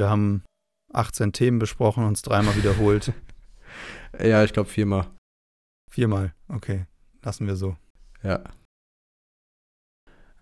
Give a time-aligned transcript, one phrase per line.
[0.00, 0.42] wir haben
[0.94, 3.12] 18 Themen besprochen, uns dreimal wiederholt.
[4.18, 5.06] ja, ich glaube viermal.
[5.90, 6.86] Viermal, okay.
[7.22, 7.76] Lassen wir so.
[8.22, 8.42] Ja.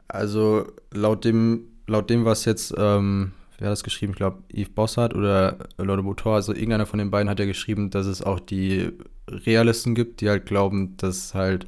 [0.06, 4.12] Also laut dem, laut dem, was jetzt, ähm, wer hat das geschrieben?
[4.12, 7.90] Ich glaube, Yves Bossart oder Leute Motor, also irgendeiner von den beiden hat ja geschrieben,
[7.90, 8.92] dass es auch die
[9.28, 11.66] Realisten gibt, die halt glauben, dass halt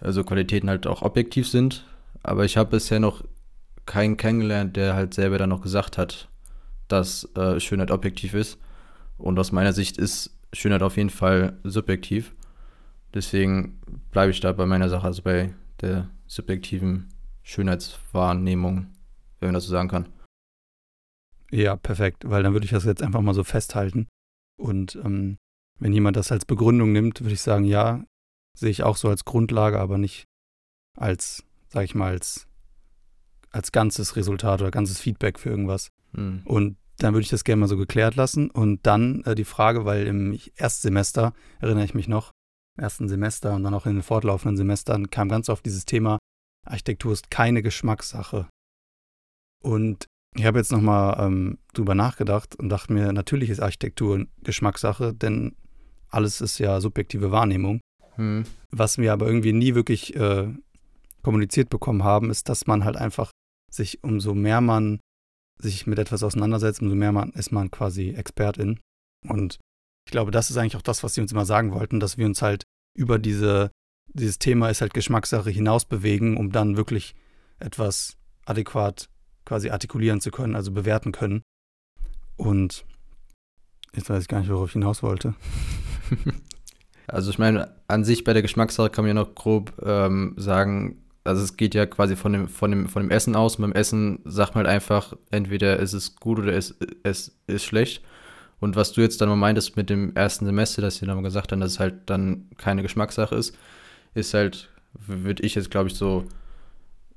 [0.00, 1.86] also Qualitäten halt auch objektiv sind.
[2.22, 3.24] Aber ich habe bisher noch
[3.86, 6.28] keinen kennengelernt, der halt selber dann noch gesagt hat,
[6.88, 8.58] dass äh, Schönheit objektiv ist.
[9.18, 12.34] Und aus meiner Sicht ist Schönheit auf jeden Fall subjektiv.
[13.14, 17.08] Deswegen bleibe ich da bei meiner Sache, also bei der subjektiven
[17.42, 18.88] Schönheitswahrnehmung,
[19.40, 20.08] wenn man das so sagen kann.
[21.50, 24.08] Ja, perfekt, weil dann würde ich das jetzt einfach mal so festhalten.
[24.58, 25.38] Und ähm,
[25.78, 28.04] wenn jemand das als Begründung nimmt, würde ich sagen, ja,
[28.56, 30.24] sehe ich auch so als Grundlage, aber nicht
[30.96, 32.46] als, sag ich mal, als,
[33.50, 35.88] als ganzes Resultat oder ganzes Feedback für irgendwas.
[36.14, 36.42] Hm.
[36.44, 38.50] Und dann würde ich das gerne mal so geklärt lassen.
[38.50, 42.32] Und dann äh, die Frage, weil im Erstsemester, erinnere ich mich noch,
[42.76, 46.18] im ersten Semester und dann auch in den fortlaufenden Semestern kam ganz oft dieses Thema,
[46.64, 48.48] Architektur ist keine Geschmackssache.
[49.62, 55.14] Und ich habe jetzt nochmal ähm, drüber nachgedacht und dachte mir, natürlich ist Architektur Geschmackssache,
[55.14, 55.56] denn
[56.08, 57.80] alles ist ja subjektive Wahrnehmung.
[58.16, 58.44] Hm.
[58.70, 60.52] Was wir aber irgendwie nie wirklich äh,
[61.22, 63.30] kommuniziert bekommen haben, ist, dass man halt einfach
[63.70, 65.00] sich, umso mehr man
[65.58, 68.80] sich mit etwas auseinandersetzt, umso mehr man ist man quasi Expertin.
[69.28, 69.58] Und
[70.06, 72.26] ich glaube, das ist eigentlich auch das, was sie uns immer sagen wollten, dass wir
[72.26, 73.70] uns halt über diese,
[74.08, 77.14] dieses Thema ist halt Geschmackssache hinaus bewegen, um dann wirklich
[77.58, 79.08] etwas adäquat
[79.44, 81.42] quasi artikulieren zu können, also bewerten können.
[82.36, 82.84] Und
[83.94, 85.34] jetzt weiß ich gar nicht, worauf ich hinaus wollte.
[87.08, 91.04] Also ich meine, an sich bei der Geschmackssache kann man ja noch grob ähm, sagen,
[91.26, 93.56] also es geht ja quasi von dem, von dem, von dem Essen aus.
[93.56, 97.64] Und beim Essen sagt man halt einfach, entweder ist es gut oder es, es ist
[97.64, 98.02] schlecht.
[98.58, 101.22] Und was du jetzt dann mal meintest mit dem ersten Semester, dass sie dann mal
[101.22, 103.56] gesagt haben, dass es halt dann keine Geschmackssache ist,
[104.14, 106.24] ist halt, würde ich jetzt, glaube ich, so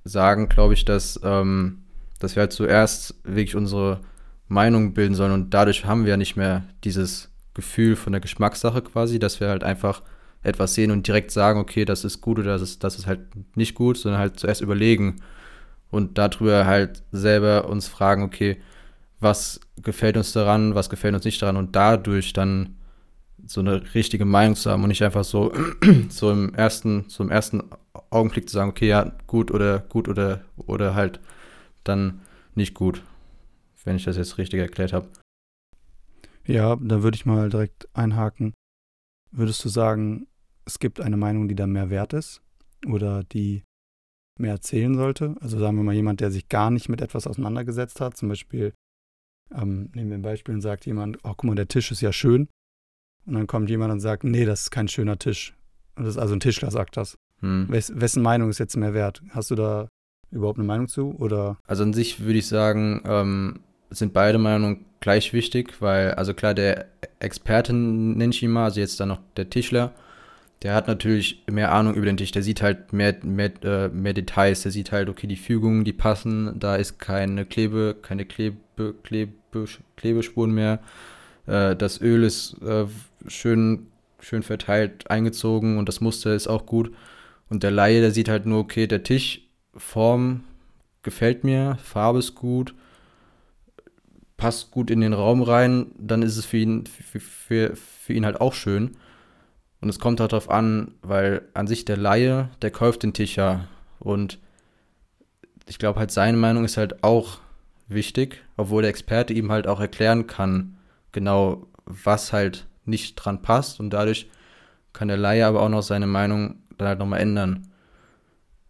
[0.04, 1.84] sagen, glaube ich, dass, ähm,
[2.20, 4.02] dass wir halt zuerst wirklich unsere
[4.48, 8.82] Meinung bilden sollen und dadurch haben wir ja nicht mehr dieses Gefühl von der Geschmackssache
[8.82, 10.02] quasi, dass wir halt einfach
[10.42, 13.22] etwas sehen und direkt sagen, okay, das ist gut oder das ist, das ist halt
[13.56, 15.22] nicht gut, sondern halt zuerst überlegen
[15.92, 18.58] und darüber halt selber uns fragen, okay,
[19.20, 22.76] was gefällt uns daran, was gefällt uns nicht daran und dadurch dann
[23.46, 25.52] so eine richtige Meinung zu haben und nicht einfach so,
[26.10, 27.64] so im ersten, so im ersten
[28.10, 31.20] Augenblick zu sagen, okay, ja, gut oder gut oder, oder halt
[31.84, 32.22] dann
[32.56, 33.02] nicht gut,
[33.84, 35.08] wenn ich das jetzt richtig erklärt habe.
[36.46, 38.54] Ja, da würde ich mal direkt einhaken.
[39.32, 40.28] Würdest du sagen,
[40.66, 42.42] es gibt eine Meinung, die da mehr wert ist
[42.86, 43.64] oder die
[44.38, 45.36] mehr erzählen sollte?
[45.42, 48.74] Also sagen wir mal jemand, der sich gar nicht mit etwas auseinandergesetzt hat, zum Beispiel,
[49.54, 52.12] ähm, nehmen wir ein Beispiel und sagt jemand, oh guck mal, der Tisch ist ja
[52.12, 52.48] schön.
[53.26, 55.56] Und dann kommt jemand und sagt, nee, das ist kein schöner Tisch.
[55.96, 57.18] Und das ist also ein Tischler sagt das.
[57.42, 57.68] Hm.
[57.70, 59.22] Wes wessen Meinung ist jetzt mehr wert?
[59.30, 59.88] Hast du da
[60.32, 61.16] überhaupt eine Meinung zu?
[61.16, 61.58] Oder?
[61.68, 63.60] Also an sich würde ich sagen, ähm,
[63.90, 66.88] sind beide Meinungen gleich wichtig, weil, also klar, der
[67.20, 69.94] Experte nenne ich ihn mal, also jetzt dann noch der Tischler,
[70.62, 74.14] der hat natürlich mehr Ahnung über den Tisch, der sieht halt mehr, mehr, äh, mehr
[74.14, 78.58] Details, der sieht halt, okay, die Fügungen, die passen, da ist keine Klebe, keine Klebe,
[79.04, 79.34] Klebe,
[79.96, 80.80] Klebespuren mehr,
[81.48, 82.86] äh, das Öl ist äh,
[83.28, 83.88] schön,
[84.20, 86.94] schön verteilt eingezogen und das Muster ist auch gut.
[87.50, 89.42] Und der Laie, der sieht halt nur, okay, der Tisch,
[89.76, 90.44] Form
[91.04, 92.76] gefällt mir, Farbe ist gut,
[94.40, 98.26] passt gut in den Raum rein, dann ist es für ihn, für, für, für ihn
[98.26, 98.98] halt auch schön.
[99.82, 103.36] Und es kommt halt darauf an, weil an sich der Laie, der kauft den Tisch
[103.36, 103.68] ja.
[104.00, 104.40] Und
[105.68, 107.40] ich glaube halt, seine Meinung ist halt auch
[107.88, 110.78] wichtig, obwohl der Experte ihm halt auch erklären kann,
[111.12, 113.80] genau was halt nicht dran passt.
[113.80, 114.30] Und dadurch
[114.94, 117.68] kann der Laie aber auch noch seine Meinung dann halt nochmal ändern.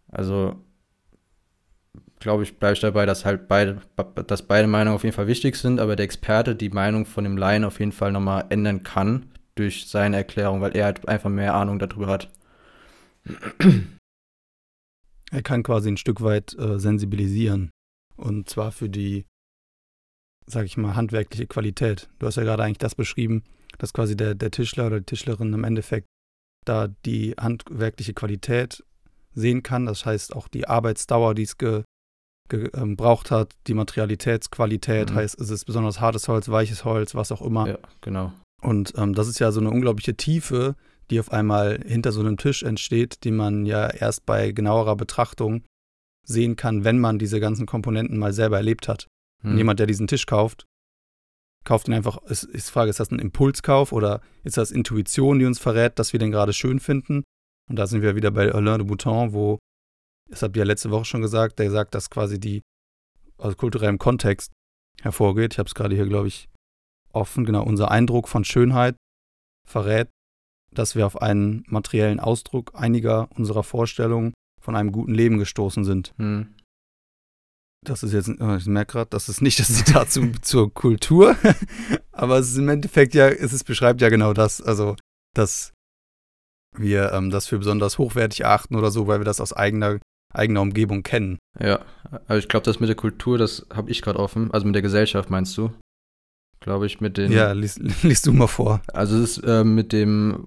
[0.08, 0.56] Also
[2.20, 3.80] glaube ich, bleibe ich dabei, dass halt beide,
[4.26, 7.36] dass beide Meinungen auf jeden Fall wichtig sind, aber der Experte die Meinung von dem
[7.36, 11.54] Laien auf jeden Fall nochmal ändern kann durch seine Erklärung, weil er halt einfach mehr
[11.54, 12.30] Ahnung darüber hat.
[15.32, 17.70] Er kann quasi ein Stück weit äh, sensibilisieren.
[18.16, 19.26] Und zwar für die,
[20.46, 22.08] sag ich mal, handwerkliche Qualität.
[22.18, 23.44] Du hast ja gerade eigentlich das beschrieben,
[23.78, 26.08] dass quasi der, der Tischler oder die Tischlerin im Endeffekt
[26.66, 28.84] da die handwerkliche Qualität
[29.32, 29.86] sehen kann.
[29.86, 31.84] Das heißt auch die Arbeitsdauer, die es ge,
[32.50, 35.14] gebraucht ähm, hat, die Materialitätsqualität, mhm.
[35.14, 37.68] heißt, ist es besonders hartes Holz, weiches Holz, was auch immer.
[37.68, 38.32] Ja, genau.
[38.60, 40.76] Und ähm, das ist ja so eine unglaubliche Tiefe,
[41.10, 45.64] die auf einmal hinter so einem Tisch entsteht, die man ja erst bei genauerer Betrachtung
[46.26, 49.06] sehen kann, wenn man diese ganzen Komponenten mal selber erlebt hat.
[49.42, 49.52] Mhm.
[49.52, 50.66] Und jemand, der diesen Tisch kauft,
[51.64, 55.38] kauft ihn einfach, ist, ist die Frage, ist das ein Impulskauf oder ist das Intuition,
[55.38, 57.24] die uns verrät, dass wir den gerade schön finden?
[57.68, 59.58] Und da sind wir wieder bei Alain de Bouton, wo,
[60.30, 62.62] das habt ihr ja letzte Woche schon gesagt, der sagt, dass quasi die
[63.36, 64.52] aus kulturellem Kontext
[65.02, 65.54] hervorgeht.
[65.54, 66.48] Ich habe es gerade hier, glaube ich,
[67.12, 67.44] offen.
[67.44, 68.96] Genau, unser Eindruck von Schönheit
[69.66, 70.08] verrät,
[70.72, 76.14] dass wir auf einen materiellen Ausdruck einiger unserer Vorstellungen von einem guten Leben gestoßen sind.
[76.16, 76.54] Hm.
[77.84, 81.36] Das ist jetzt, äh, ich merke gerade, das ist nicht das Zitat zu, zur Kultur,
[82.12, 84.96] aber es ist im Endeffekt ja, es ist, beschreibt ja genau das, also,
[85.34, 85.72] dass
[86.76, 89.98] wir ähm, das für besonders hochwertig erachten oder so, weil wir das aus eigener,
[90.30, 91.38] eigener Umgebung kennen.
[91.58, 91.80] Ja,
[92.10, 94.82] aber ich glaube, das mit der Kultur, das habe ich gerade offen, also mit der
[94.82, 95.70] Gesellschaft meinst du?
[96.60, 97.32] Glaube ich, mit den.
[97.32, 98.82] Ja, liest, liest du mal vor.
[98.92, 100.44] Also, es ist äh, mit dem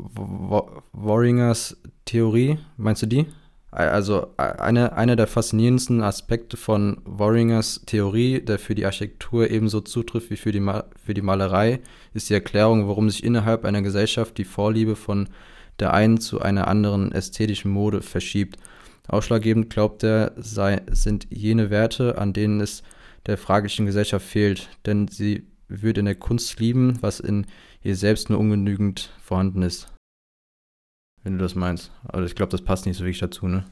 [0.94, 3.26] Warringers Theorie, meinst du die?
[3.74, 10.30] Also eine, einer der faszinierendsten Aspekte von Warringers Theorie, der für die Architektur ebenso zutrifft
[10.30, 10.62] wie für die,
[11.04, 11.80] für die Malerei,
[12.14, 15.28] ist die Erklärung, warum sich innerhalb einer Gesellschaft die Vorliebe von
[15.80, 18.58] der einen zu einer anderen ästhetischen Mode verschiebt.
[19.08, 22.84] Ausschlaggebend, glaubt er, sei, sind jene Werte, an denen es
[23.26, 27.48] der fraglichen Gesellschaft fehlt, denn sie wird in der Kunst lieben, was in
[27.82, 29.94] ihr selbst nur ungenügend vorhanden ist.
[31.24, 31.92] Wenn du das meinst.
[32.04, 33.66] Aber ich glaube, das passt nicht so wirklich dazu, ne?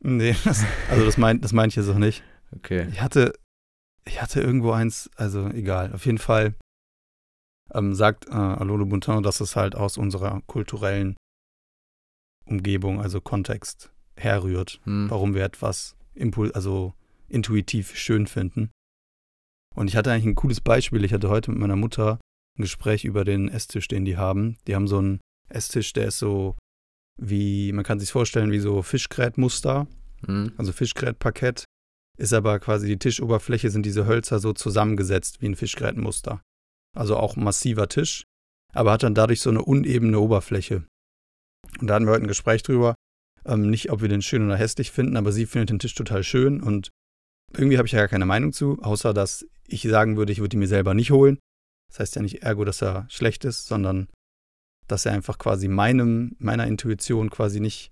[0.00, 2.22] Nee, das, also das meine das mein ich jetzt auch nicht.
[2.52, 2.88] Okay.
[2.90, 3.32] Ich hatte,
[4.04, 5.92] ich hatte irgendwo eins, also egal.
[5.92, 6.54] Auf jeden Fall
[7.72, 11.16] ähm, sagt äh, Alolo Bontin, dass es halt aus unserer kulturellen
[12.46, 15.10] Umgebung, also Kontext, herrührt, hm.
[15.10, 16.94] warum wir etwas impul also
[17.28, 18.70] intuitiv schön finden.
[19.74, 21.04] Und ich hatte eigentlich ein cooles Beispiel.
[21.04, 22.20] Ich hatte heute mit meiner Mutter
[22.56, 24.56] ein Gespräch über den Esstisch, den die haben.
[24.66, 26.56] Die haben so einen Esstisch, der ist so
[27.20, 29.86] wie, man kann sich vorstellen, wie so Fischgrätmuster,
[30.26, 30.52] mhm.
[30.56, 31.64] also Fischgrätparkett,
[32.16, 36.42] ist aber quasi die Tischoberfläche sind diese Hölzer so zusammengesetzt wie ein Fischgrätmuster.
[36.96, 38.24] Also auch massiver Tisch,
[38.72, 40.84] aber hat dann dadurch so eine unebene Oberfläche.
[41.80, 42.94] Und da hatten wir heute ein Gespräch drüber,
[43.46, 46.22] ähm, nicht ob wir den schön oder hässlich finden, aber sie findet den Tisch total
[46.22, 46.90] schön und
[47.52, 50.56] irgendwie habe ich ja gar keine Meinung zu, außer dass ich sagen würde, ich würde
[50.56, 51.38] ihn mir selber nicht holen.
[51.90, 54.08] Das heißt ja nicht ergo, dass er schlecht ist, sondern
[54.88, 57.90] dass er einfach quasi meinem, meiner Intuition quasi nicht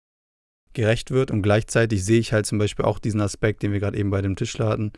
[0.72, 1.30] gerecht wird.
[1.30, 4.22] Und gleichzeitig sehe ich halt zum Beispiel auch diesen Aspekt, den wir gerade eben bei
[4.22, 4.92] dem Tischler hatten,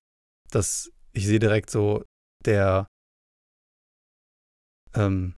[0.51, 2.05] dass ich sehe direkt so,
[2.45, 2.87] der
[4.95, 5.35] ähm,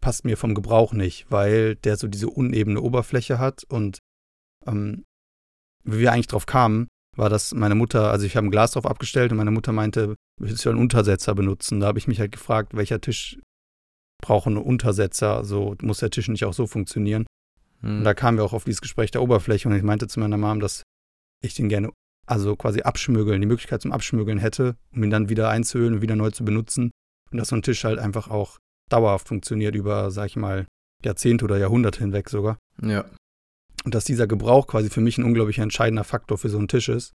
[0.00, 3.98] passt mir vom Gebrauch nicht, weil der so diese unebene Oberfläche hat und
[4.68, 5.04] ähm,
[5.84, 8.86] wie wir eigentlich drauf kamen, war, dass meine Mutter, also ich habe ein Glas drauf
[8.86, 11.80] abgestellt und meine Mutter meinte, willst du einen Untersetzer benutzen?
[11.80, 13.38] Da habe ich mich halt gefragt, welcher Tisch
[14.22, 17.26] brauchen Untersetzer, so muss der Tisch nicht auch so funktionieren.
[17.80, 17.98] Hm.
[17.98, 20.36] Und da kamen wir auch auf dieses Gespräch der Oberfläche und ich meinte zu meiner
[20.36, 20.82] Mom, dass
[21.42, 21.90] ich den gerne,
[22.26, 26.16] also quasi abschmögeln, die Möglichkeit zum Abschmögeln hätte, um ihn dann wieder einzuhöhlen und wieder
[26.16, 26.90] neu zu benutzen.
[27.30, 28.58] Und dass so ein Tisch halt einfach auch
[28.90, 30.66] dauerhaft funktioniert über, sag ich mal,
[31.04, 32.58] Jahrzehnte oder Jahrhunderte hinweg sogar.
[32.82, 33.04] Ja.
[33.88, 36.90] Und dass dieser Gebrauch quasi für mich ein unglaublich entscheidender Faktor für so einen Tisch
[36.90, 37.14] ist.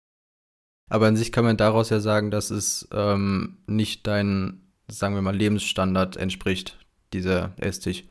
[0.88, 5.24] Aber an sich kann man daraus ja sagen, dass es ähm, nicht dein, sagen wir
[5.24, 6.78] mal, Lebensstandard entspricht
[7.12, 8.04] dieser Esstisch.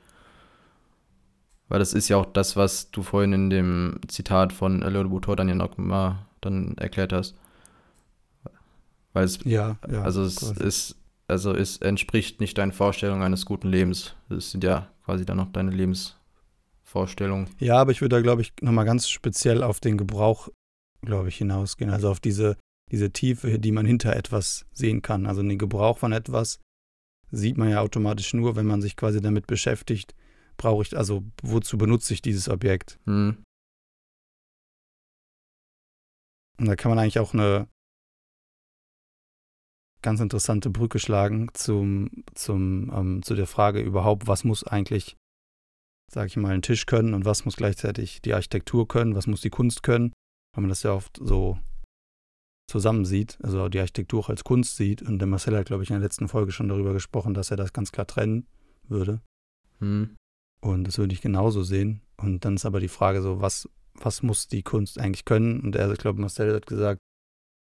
[1.68, 5.36] Weil das ist ja auch das, was du vorhin in dem Zitat von Elodie Boutor
[5.36, 7.36] dann ja noch mal dann erklärt hast.
[9.12, 10.64] Weil es, ja, ja also es quasi.
[10.64, 10.96] ist,
[11.28, 14.16] also es entspricht nicht deinen Vorstellungen eines guten Lebens.
[14.28, 15.70] Das sind ja quasi dann noch deine
[16.88, 17.48] Lebensvorstellungen.
[17.58, 20.48] Ja, aber ich würde da, glaube ich, nochmal ganz speziell auf den Gebrauch,
[21.02, 21.90] glaube ich, hinausgehen.
[21.90, 22.56] Also auf diese,
[22.90, 25.26] diese Tiefe, die man hinter etwas sehen kann.
[25.26, 26.60] Also den Gebrauch von etwas
[27.30, 30.14] sieht man ja automatisch nur, wenn man sich quasi damit beschäftigt,
[30.56, 32.98] brauche ich, also wozu benutze ich dieses Objekt?
[33.04, 33.42] Hm.
[36.58, 37.68] Und da kann man eigentlich auch eine
[40.02, 45.16] ganz interessante Brücke schlagen zum, zum, ähm, zu der Frage überhaupt, was muss eigentlich,
[46.10, 49.40] sage ich mal, ein Tisch können und was muss gleichzeitig die Architektur können, was muss
[49.40, 50.12] die Kunst können,
[50.54, 51.58] weil man das ja oft so
[52.68, 55.02] zusammen sieht, also die Architektur auch als Kunst sieht.
[55.02, 57.56] Und der Marcel hat, glaube ich, in der letzten Folge schon darüber gesprochen, dass er
[57.56, 58.46] das ganz klar trennen
[58.88, 59.20] würde.
[59.78, 60.16] Hm.
[60.60, 62.02] Und das würde ich genauso sehen.
[62.16, 65.60] Und dann ist aber die Frage so, was, was muss die Kunst eigentlich können?
[65.60, 67.00] Und er, ich glaube, Marcel hat gesagt,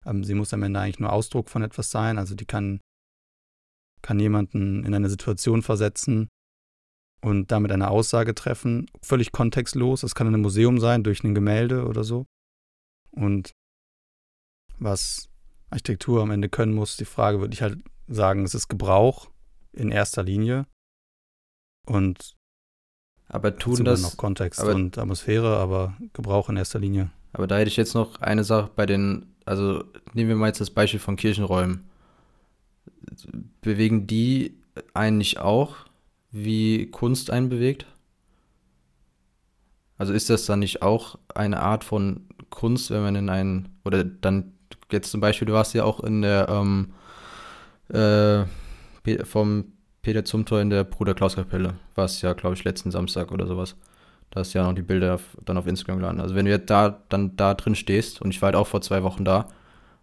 [0.04, 2.18] ähm, sie muss am Ende eigentlich nur Ausdruck von etwas sein.
[2.18, 2.80] Also die kann,
[4.02, 6.28] kann jemanden in eine Situation versetzen
[7.22, 10.02] und damit eine Aussage treffen, völlig kontextlos.
[10.02, 12.26] Das kann in einem Museum sein, durch ein Gemälde oder so.
[13.10, 13.52] Und
[14.78, 15.28] was
[15.70, 16.96] Architektur am Ende können muss.
[16.96, 19.30] Die Frage würde ich halt sagen, es ist Gebrauch
[19.72, 20.66] in erster Linie.
[21.86, 22.34] Und
[23.28, 27.10] aber tun das noch Kontext und Atmosphäre, aber Gebrauch in erster Linie.
[27.32, 30.60] Aber da hätte ich jetzt noch eine Sache bei den, also nehmen wir mal jetzt
[30.60, 31.84] das Beispiel von Kirchenräumen.
[33.62, 34.54] bewegen die
[34.92, 35.76] einen nicht auch,
[36.32, 37.86] wie Kunst einen bewegt?
[39.98, 44.02] Also ist das dann nicht auch eine Art von Kunst, wenn man in einen, oder
[44.02, 44.54] dann
[44.90, 46.92] jetzt zum Beispiel, du warst ja auch in der, ähm,
[47.88, 48.44] äh,
[49.24, 53.30] vom Peter Zumthor in der Bruder Klaus Kapelle, war es ja, glaube ich, letzten Samstag
[53.30, 53.76] oder sowas.
[54.30, 56.20] Da hast ja noch die Bilder dann auf Instagram geladen.
[56.20, 58.80] Also wenn du jetzt da, dann da drin stehst, und ich war halt auch vor
[58.80, 59.48] zwei Wochen da,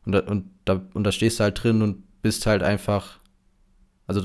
[0.06, 3.20] und da, und da, und da stehst du halt drin und bist halt einfach,
[4.08, 4.22] also,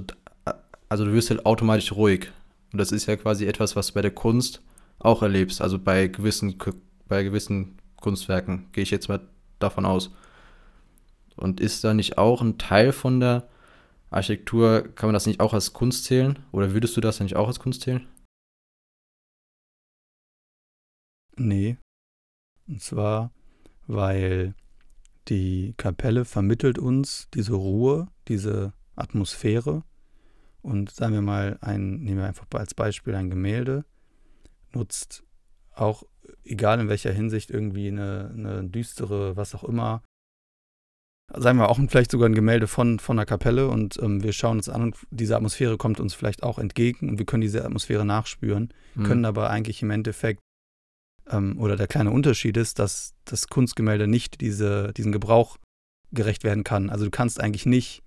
[0.89, 2.33] also du wirst halt automatisch ruhig.
[2.73, 4.63] Und das ist ja quasi etwas, was du bei der Kunst
[4.99, 5.61] auch erlebst.
[5.61, 6.59] Also bei gewissen,
[7.09, 9.21] bei gewissen Kunstwerken gehe ich jetzt mal
[9.59, 10.11] davon aus.
[11.37, 13.49] Und ist da nicht auch ein Teil von der
[14.11, 16.39] Architektur, kann man das nicht auch als Kunst zählen?
[16.53, 18.07] Oder würdest du das nicht auch als Kunst zählen?
[21.37, 21.77] Nee.
[22.69, 23.33] Und zwar,
[23.87, 24.55] weil
[25.29, 29.83] die Kapelle vermittelt uns diese Ruhe, diese Atmosphäre.
[30.65, 33.85] Und sagen wir mal, ein, nehmen wir einfach als Beispiel ein Gemälde,
[34.73, 35.23] nutzt
[35.75, 36.05] auch,
[36.43, 40.03] egal in welcher Hinsicht, irgendwie eine, eine düstere, was auch immer,
[41.33, 44.59] sagen wir auch vielleicht sogar ein Gemälde von, von einer Kapelle und ähm, wir schauen
[44.59, 48.05] uns an und diese Atmosphäre kommt uns vielleicht auch entgegen und wir können diese Atmosphäre
[48.05, 49.05] nachspüren, mhm.
[49.05, 50.41] können aber eigentlich im Endeffekt
[51.31, 55.59] ähm, oder der kleine Unterschied ist, dass das Kunstgemälde nicht diese, diesen Gebrauch
[56.13, 56.91] gerecht werden kann.
[56.91, 58.03] Also du kannst eigentlich nicht,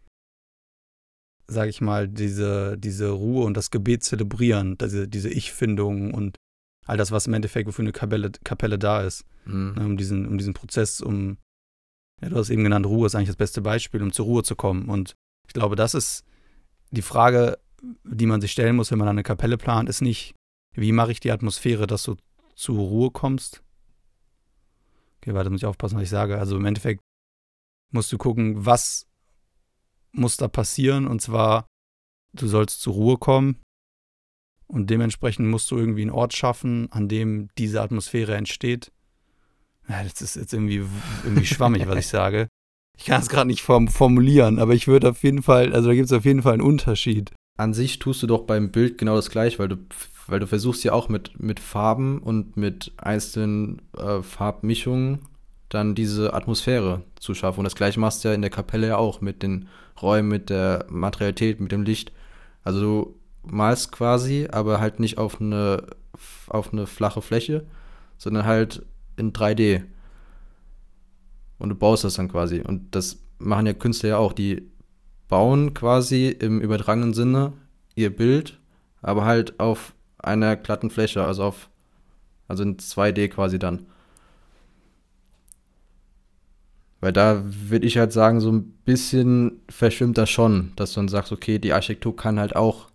[1.47, 6.37] sage ich mal, diese, diese Ruhe und das Gebet zelebrieren, diese, diese Ich-Findung und
[6.85, 9.73] all das, was im Endeffekt für eine Kapelle, Kapelle da ist, mhm.
[9.77, 11.37] ne, um, diesen, um diesen Prozess, um,
[12.21, 14.55] ja, du hast eben genannt, Ruhe ist eigentlich das beste Beispiel, um zur Ruhe zu
[14.55, 14.89] kommen.
[14.89, 15.15] Und
[15.47, 16.23] ich glaube, das ist
[16.91, 17.57] die Frage,
[18.03, 20.33] die man sich stellen muss, wenn man eine Kapelle plant, ist nicht,
[20.73, 22.15] wie mache ich die Atmosphäre, dass du
[22.55, 23.63] zur Ruhe kommst.
[25.17, 26.39] Okay, warte, muss ich aufpassen, was ich sage.
[26.39, 27.01] Also im Endeffekt
[27.91, 29.06] musst du gucken, was
[30.17, 31.07] muss da passieren.
[31.07, 31.67] Und zwar,
[32.33, 33.57] du sollst zur Ruhe kommen.
[34.67, 38.91] Und dementsprechend musst du irgendwie einen Ort schaffen, an dem diese Atmosphäre entsteht.
[39.87, 40.83] Ja, das ist jetzt irgendwie,
[41.23, 42.49] irgendwie schwammig, was ich sage.
[42.97, 46.07] Ich kann es gerade nicht formulieren, aber ich würde auf jeden Fall, also da gibt
[46.07, 47.31] es auf jeden Fall einen Unterschied.
[47.57, 49.77] An sich tust du doch beim Bild genau das gleiche, weil du
[50.27, 55.19] weil du versuchst ja auch mit, mit Farben und mit einzelnen äh, Farbmischungen
[55.69, 57.59] dann diese Atmosphäre zu schaffen.
[57.59, 59.67] Und das gleiche machst du ja in der Kapelle ja auch mit den
[60.01, 62.11] Räumen, mit der Materialität, mit dem Licht.
[62.63, 65.87] Also du malst quasi, aber halt nicht auf eine,
[66.47, 67.65] auf eine flache Fläche,
[68.17, 68.85] sondern halt
[69.17, 69.83] in 3D.
[71.59, 72.61] Und du baust das dann quasi.
[72.61, 74.33] Und das machen ja Künstler ja auch.
[74.33, 74.69] Die
[75.27, 77.53] bauen quasi im übertragenen Sinne
[77.95, 78.59] ihr Bild,
[79.01, 81.69] aber halt auf einer glatten Fläche, also auf,
[82.47, 83.87] also in 2D quasi dann.
[86.99, 91.07] Weil da würde ich halt sagen, so ein bisschen verschwimmt das schon, dass du dann
[91.07, 92.89] sagst, okay, die Architektur kann halt auch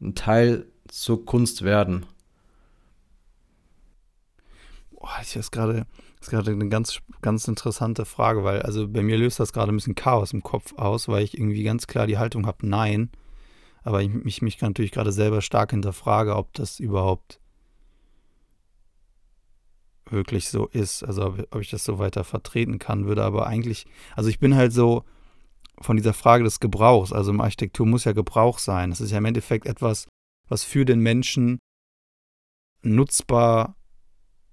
[0.00, 2.06] ein Teil zur Kunst werden.
[4.92, 5.86] Boah, ich ist gerade
[6.20, 9.76] ist gerade eine ganz ganz interessante Frage, weil also bei mir löst das gerade ein
[9.76, 13.10] bisschen Chaos im Kopf aus, weil ich irgendwie ganz klar die Haltung habe, nein.
[13.82, 17.40] Aber ich mich, mich natürlich gerade selber stark hinterfrage, ob das überhaupt
[20.12, 21.02] wirklich so ist.
[21.04, 23.86] Also ob, ob ich das so weiter vertreten kann, würde aber eigentlich,
[24.16, 25.04] also ich bin halt so
[25.80, 28.90] von dieser Frage des Gebrauchs, also im Architektur muss ja Gebrauch sein.
[28.90, 30.06] Das ist ja im Endeffekt etwas,
[30.48, 31.58] was für den Menschen
[32.82, 33.76] nutzbar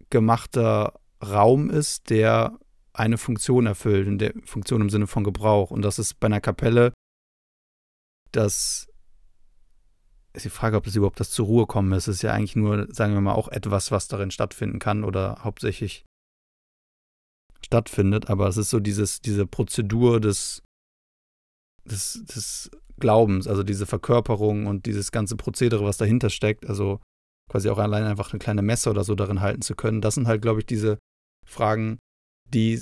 [0.09, 0.93] gemachter
[1.23, 2.59] Raum ist, der
[2.93, 5.71] eine Funktion erfüllt, in der Funktion im Sinne von Gebrauch.
[5.71, 6.93] Und das ist bei einer Kapelle
[8.31, 8.87] das
[10.35, 12.07] ist die Frage, ob das überhaupt das zur Ruhe kommen ist.
[12.07, 15.39] Es ist ja eigentlich nur, sagen wir mal, auch etwas, was darin stattfinden kann oder
[15.43, 16.05] hauptsächlich
[17.63, 18.29] stattfindet.
[18.29, 20.61] Aber es ist so dieses, diese Prozedur des,
[21.85, 26.67] des, des Glaubens, also diese Verkörperung und dieses ganze Prozedere, was dahinter steckt.
[26.67, 26.99] Also
[27.49, 30.01] quasi auch allein einfach eine kleine Messe oder so darin halten zu können.
[30.01, 30.97] Das sind halt, glaube ich, diese
[31.45, 31.99] Fragen,
[32.53, 32.81] die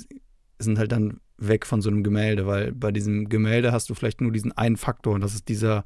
[0.58, 4.20] sind halt dann weg von so einem Gemälde, weil bei diesem Gemälde hast du vielleicht
[4.20, 5.84] nur diesen einen Faktor und das ist dieser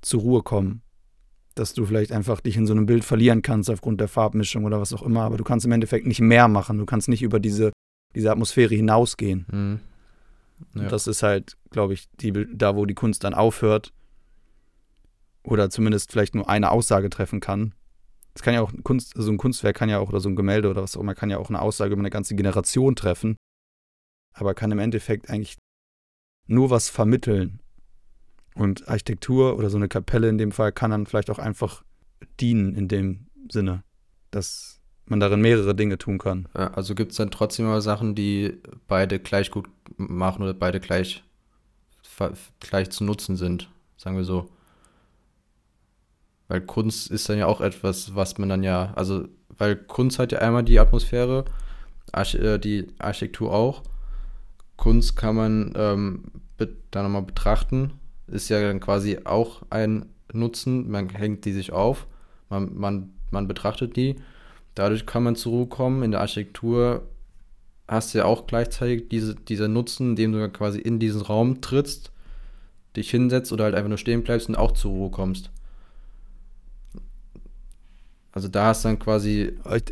[0.00, 0.82] zur Ruhe kommen.
[1.54, 4.80] Dass du vielleicht einfach dich in so einem Bild verlieren kannst aufgrund der Farbmischung oder
[4.80, 6.78] was auch immer, aber du kannst im Endeffekt nicht mehr machen.
[6.78, 7.72] Du kannst nicht über diese,
[8.14, 9.46] diese Atmosphäre hinausgehen.
[9.50, 9.80] Mhm.
[10.74, 10.88] Ja.
[10.88, 13.92] Das ist halt, glaube ich, die, da, wo die Kunst dann aufhört.
[15.42, 17.74] Oder zumindest vielleicht nur eine Aussage treffen kann.
[18.34, 20.68] Es kann ja auch Kunst, so ein Kunstwerk kann ja auch, oder so ein Gemälde
[20.70, 23.36] oder was auch immer, kann ja auch eine Aussage über eine ganze Generation treffen.
[24.34, 25.56] Aber kann im Endeffekt eigentlich
[26.46, 27.60] nur was vermitteln.
[28.58, 31.84] Und Architektur oder so eine Kapelle in dem Fall kann dann vielleicht auch einfach
[32.40, 33.84] dienen in dem Sinne,
[34.30, 36.48] dass man darin mehrere Dinge tun kann.
[36.52, 41.22] Also gibt es dann trotzdem immer Sachen, die beide gleich gut machen oder beide gleich
[42.60, 44.50] gleich zu nutzen sind, sagen wir so.
[46.48, 50.32] Weil Kunst ist dann ja auch etwas, was man dann ja, also, weil Kunst hat
[50.32, 51.44] ja einmal die Atmosphäre,
[52.10, 53.82] Arch äh, die Architektur auch.
[54.76, 56.24] Kunst kann man ähm,
[56.90, 57.92] dann nochmal betrachten,
[58.28, 62.06] ist ja dann quasi auch ein Nutzen, man hängt die sich auf,
[62.50, 64.16] man, man, man betrachtet die.
[64.74, 66.02] Dadurch kann man zur Ruhe kommen.
[66.02, 67.02] In der Architektur
[67.88, 72.12] hast du ja auch gleichzeitig diese, dieser Nutzen, indem du quasi in diesen Raum trittst,
[72.96, 75.50] dich hinsetzt oder halt einfach nur stehen bleibst und auch zur Ruhe kommst.
[78.32, 79.82] Also da hast du dann quasi ich,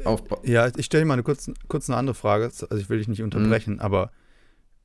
[0.44, 2.44] Ja, ich stelle dir mal eine kurz, kurz eine andere Frage.
[2.44, 3.80] Also ich will dich nicht unterbrechen, mhm.
[3.80, 4.12] aber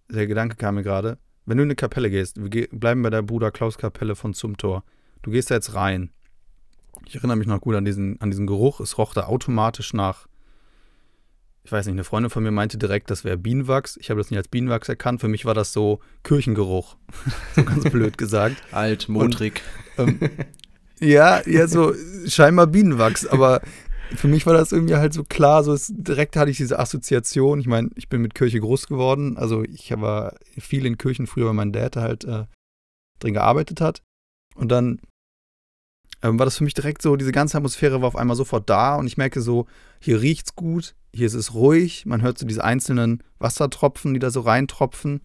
[0.10, 1.18] der Gedanke kam mir gerade.
[1.52, 4.86] Wenn du in eine Kapelle gehst, wir bleiben bei der Bruder Klaus Kapelle von Zumtor.
[5.22, 6.10] Du gehst da jetzt rein.
[7.06, 8.80] Ich erinnere mich noch gut an diesen, an diesen Geruch.
[8.80, 10.30] Es roch da automatisch nach
[11.66, 13.98] ich weiß nicht, eine Freundin von mir meinte direkt, das wäre Bienenwachs.
[13.98, 15.20] Ich habe das nicht als Bienenwachs erkannt.
[15.20, 16.96] Für mich war das so Kirchengeruch.
[17.56, 18.56] so ganz blöd gesagt.
[18.72, 19.62] Alt, modrig.
[19.98, 20.20] ähm,
[21.02, 21.94] ja, ja, so
[22.28, 23.60] scheinbar Bienenwachs, aber
[24.16, 27.60] für mich war das irgendwie halt so klar, so ist, direkt hatte ich diese Assoziation.
[27.60, 31.48] Ich meine, ich bin mit Kirche groß geworden, also ich war viel in Kirchen früher,
[31.48, 32.46] weil mein Dad halt äh,
[33.20, 34.02] drin gearbeitet hat.
[34.56, 35.00] Und dann
[36.22, 38.96] ähm, war das für mich direkt so, diese ganze Atmosphäre war auf einmal sofort da
[38.96, 39.66] und ich merke so,
[40.00, 44.30] hier riecht's gut, hier ist es ruhig, man hört so diese einzelnen Wassertropfen, die da
[44.30, 45.22] so reintropfen.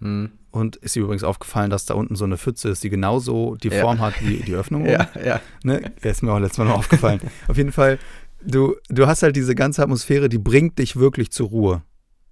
[0.00, 0.30] Mhm.
[0.50, 3.70] Und ist dir übrigens aufgefallen, dass da unten so eine Pfütze ist, die genauso die
[3.70, 4.04] Form ja.
[4.04, 4.86] hat wie die Öffnung?
[4.86, 5.40] ja, ja.
[5.62, 5.92] Ne?
[6.02, 7.20] Ja, ist mir auch letztes Mal noch aufgefallen.
[7.48, 7.98] Auf jeden Fall,
[8.42, 11.82] du, du hast halt diese ganze Atmosphäre, die bringt dich wirklich zur Ruhe.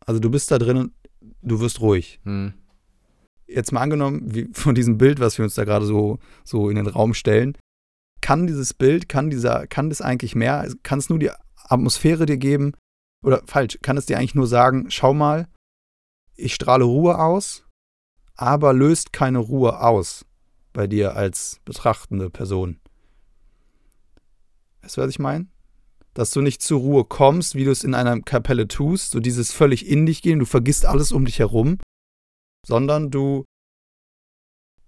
[0.00, 0.92] Also du bist da drin und
[1.42, 2.20] du wirst ruhig.
[2.24, 2.54] Mhm.
[3.46, 6.76] Jetzt mal angenommen, wie von diesem Bild, was wir uns da gerade so, so in
[6.76, 7.58] den Raum stellen,
[8.22, 11.30] kann dieses Bild, kann dieser, kann das eigentlich mehr, kann es nur die
[11.68, 12.72] Atmosphäre dir geben,
[13.22, 15.46] oder falsch, kann es dir eigentlich nur sagen, schau mal,
[16.36, 17.64] ich strahle Ruhe aus,
[18.36, 20.24] aber löst keine Ruhe aus
[20.72, 22.80] bei dir als betrachtende Person.
[24.82, 25.46] Weißt du, was ich meine?
[26.12, 29.52] Dass du nicht zur Ruhe kommst, wie du es in einer Kapelle tust, so dieses
[29.52, 31.78] völlig in dich gehen, du vergisst alles um dich herum,
[32.66, 33.44] sondern du,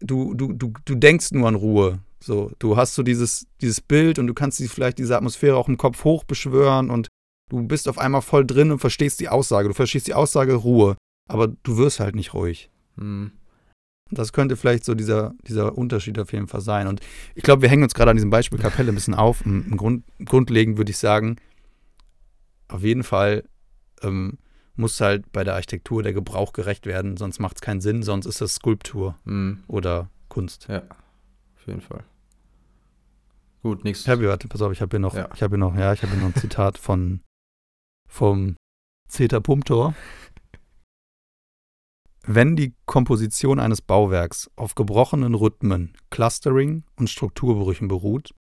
[0.00, 2.00] du, du, du, du denkst nur an Ruhe.
[2.22, 5.76] So, du hast so dieses, dieses Bild und du kannst vielleicht diese Atmosphäre auch im
[5.76, 7.08] Kopf hochbeschwören und
[7.50, 9.68] du bist auf einmal voll drin und verstehst die Aussage.
[9.68, 12.70] Du verstehst die Aussage Ruhe, aber du wirst halt nicht ruhig.
[12.96, 13.32] Hm.
[14.10, 16.86] Das könnte vielleicht so dieser, dieser Unterschied auf jeden Fall sein.
[16.86, 17.00] Und
[17.34, 19.44] ich glaube, wir hängen uns gerade an diesem Beispiel Kapelle ein bisschen auf.
[19.44, 21.36] Im Grund, grundlegend würde ich sagen,
[22.68, 23.42] auf jeden Fall
[24.02, 24.38] ähm,
[24.76, 28.26] muss halt bei der Architektur der Gebrauch gerecht werden, sonst macht es keinen Sinn, sonst
[28.26, 29.64] ist das Skulptur mhm.
[29.66, 30.66] oder Kunst.
[30.68, 30.82] Ja,
[31.56, 32.04] auf jeden Fall.
[33.62, 34.06] Gut, nächstes.
[34.06, 35.28] Herbie, warte, pass auf, ich habe hier noch, ja.
[35.34, 37.20] ich habe hier noch, ja, ich habe hier noch ein Zitat von
[38.08, 38.56] vom
[39.08, 39.94] Zeta Pumptor.
[42.26, 48.34] Wenn die Komposition eines Bauwerks auf gebrochenen Rhythmen, Clustering und Strukturbrüchen beruht,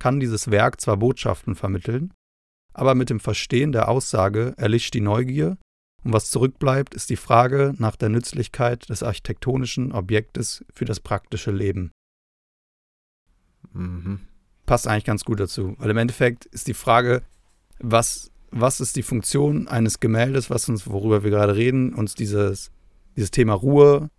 [0.00, 2.12] kann dieses Werk zwar Botschaften vermitteln,
[2.74, 5.56] aber mit dem Verstehen der Aussage erlischt die Neugier
[6.04, 11.50] und was zurückbleibt, ist die Frage nach der Nützlichkeit des architektonischen Objektes für das praktische
[11.50, 11.90] Leben.
[13.72, 14.20] Mhm
[14.68, 15.74] passt eigentlich ganz gut dazu.
[15.78, 17.22] Weil im Endeffekt ist die Frage,
[17.80, 22.70] was, was ist die Funktion eines Gemäldes, was uns, worüber wir gerade reden, uns dieses,
[23.18, 24.10] dieses Thema Ruhe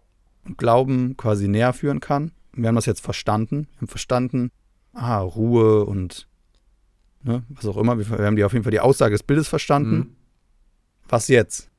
[0.44, 2.34] und Glauben quasi näher führen kann.
[2.52, 3.70] Wir haben das jetzt verstanden.
[3.72, 4.52] Wir haben verstanden,
[4.92, 6.28] ah, Ruhe und
[7.24, 7.98] ne, was auch immer.
[7.98, 9.96] Wir, wir, haben die auf jeden Fall die Aussage des Bildes verstanden.
[9.96, 10.16] Mhm.
[11.08, 11.72] Was jetzt?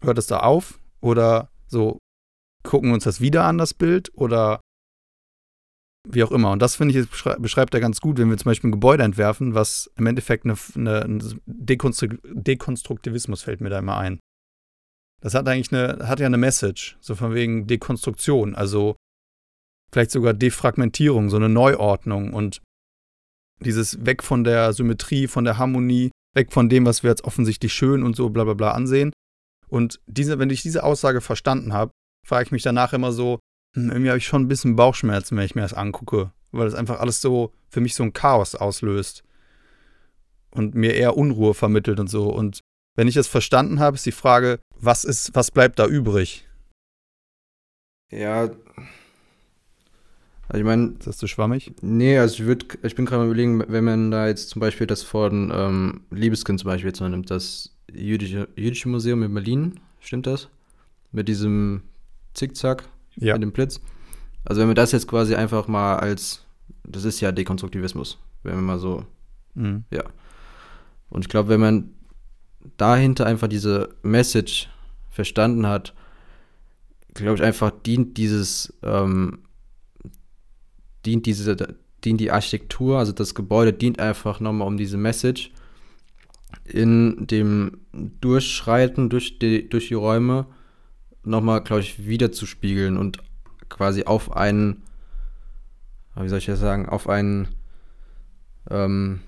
[0.00, 0.80] Hört es da auf?
[1.00, 1.98] Oder so,
[2.64, 4.10] gucken wir uns das wieder an, das Bild?
[4.14, 4.58] Oder
[6.10, 6.52] wie auch immer.
[6.52, 9.54] Und das finde ich, beschreibt er ganz gut, wenn wir zum Beispiel ein Gebäude entwerfen,
[9.54, 14.18] was im Endeffekt eine, eine, ein Dekonstruktivismus fällt mir da immer ein.
[15.20, 18.96] Das hat eigentlich eine, hat ja eine Message, so von wegen Dekonstruktion, also
[19.92, 22.62] vielleicht sogar Defragmentierung, so eine Neuordnung und
[23.60, 27.72] dieses weg von der Symmetrie, von der Harmonie, weg von dem, was wir jetzt offensichtlich
[27.72, 29.12] schön und so bla bla bla ansehen.
[29.66, 31.90] Und diese, wenn ich diese Aussage verstanden habe,
[32.26, 33.40] frage ich mich danach immer so,
[33.74, 37.00] irgendwie habe ich schon ein bisschen Bauchschmerzen, wenn ich mir das angucke, weil das einfach
[37.00, 39.22] alles so für mich so ein Chaos auslöst
[40.50, 42.28] und mir eher Unruhe vermittelt und so.
[42.28, 42.60] Und
[42.96, 46.46] wenn ich es verstanden habe, ist die Frage, was ist, was bleibt da übrig?
[48.10, 48.50] Ja.
[50.48, 50.94] Also ich meine.
[50.98, 51.72] Ist das zu schwammig?
[51.82, 54.86] Nee, also ich würde, ich bin gerade mal überlegen, wenn man da jetzt zum Beispiel
[54.86, 59.80] das von ähm, Liebeskind zum Beispiel jetzt mal nimmt, das jüdische, jüdische Museum in Berlin,
[60.00, 60.48] stimmt das?
[61.12, 61.82] Mit diesem
[62.34, 63.34] Zickzack ja.
[63.34, 63.80] mit dem Blitz.
[64.44, 66.46] Also wenn wir das jetzt quasi einfach mal als,
[66.84, 69.04] das ist ja Dekonstruktivismus, wenn wir mal so,
[69.54, 69.84] mhm.
[69.90, 70.04] ja.
[71.10, 71.90] Und ich glaube, wenn man
[72.76, 74.68] dahinter einfach diese Message
[75.10, 75.94] verstanden hat,
[77.14, 79.40] glaube ich, einfach dient dieses, ähm,
[81.04, 81.56] dient diese,
[82.04, 85.50] dient die Architektur, also das Gebäude dient einfach nochmal um diese Message
[86.64, 87.78] in dem
[88.20, 90.46] Durchschreiten durch die, durch die Räume
[91.24, 93.18] nochmal, glaube ich, wiederzuspiegeln und
[93.68, 94.82] quasi auf einen,
[96.16, 97.48] wie soll ich das sagen, auf einen,
[98.70, 99.20] ähm,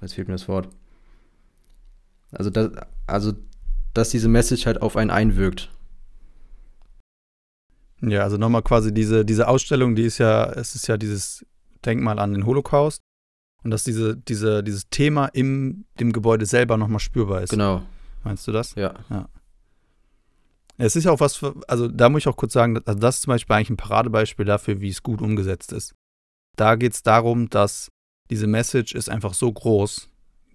[0.00, 0.68] jetzt fehlt mir das Wort.
[2.32, 2.70] Also, das,
[3.06, 3.32] also,
[3.94, 5.70] dass diese Message halt auf einen einwirkt.
[8.00, 11.46] Ja, also nochmal quasi diese, diese Ausstellung, die ist ja, es ist ja dieses
[11.84, 13.00] Denkmal an den Holocaust
[13.62, 17.50] und dass diese, diese, dieses Thema im dem Gebäude selber nochmal spürbar ist.
[17.50, 17.82] Genau.
[18.24, 18.74] Meinst du das?
[18.74, 18.94] Ja.
[19.08, 19.28] ja.
[20.82, 23.16] Es ist ja auch was, für, also da muss ich auch kurz sagen, also das
[23.16, 25.94] ist zum Beispiel eigentlich ein Paradebeispiel dafür, wie es gut umgesetzt ist.
[26.56, 27.88] Da geht es darum, dass
[28.30, 30.08] diese Message ist einfach so groß,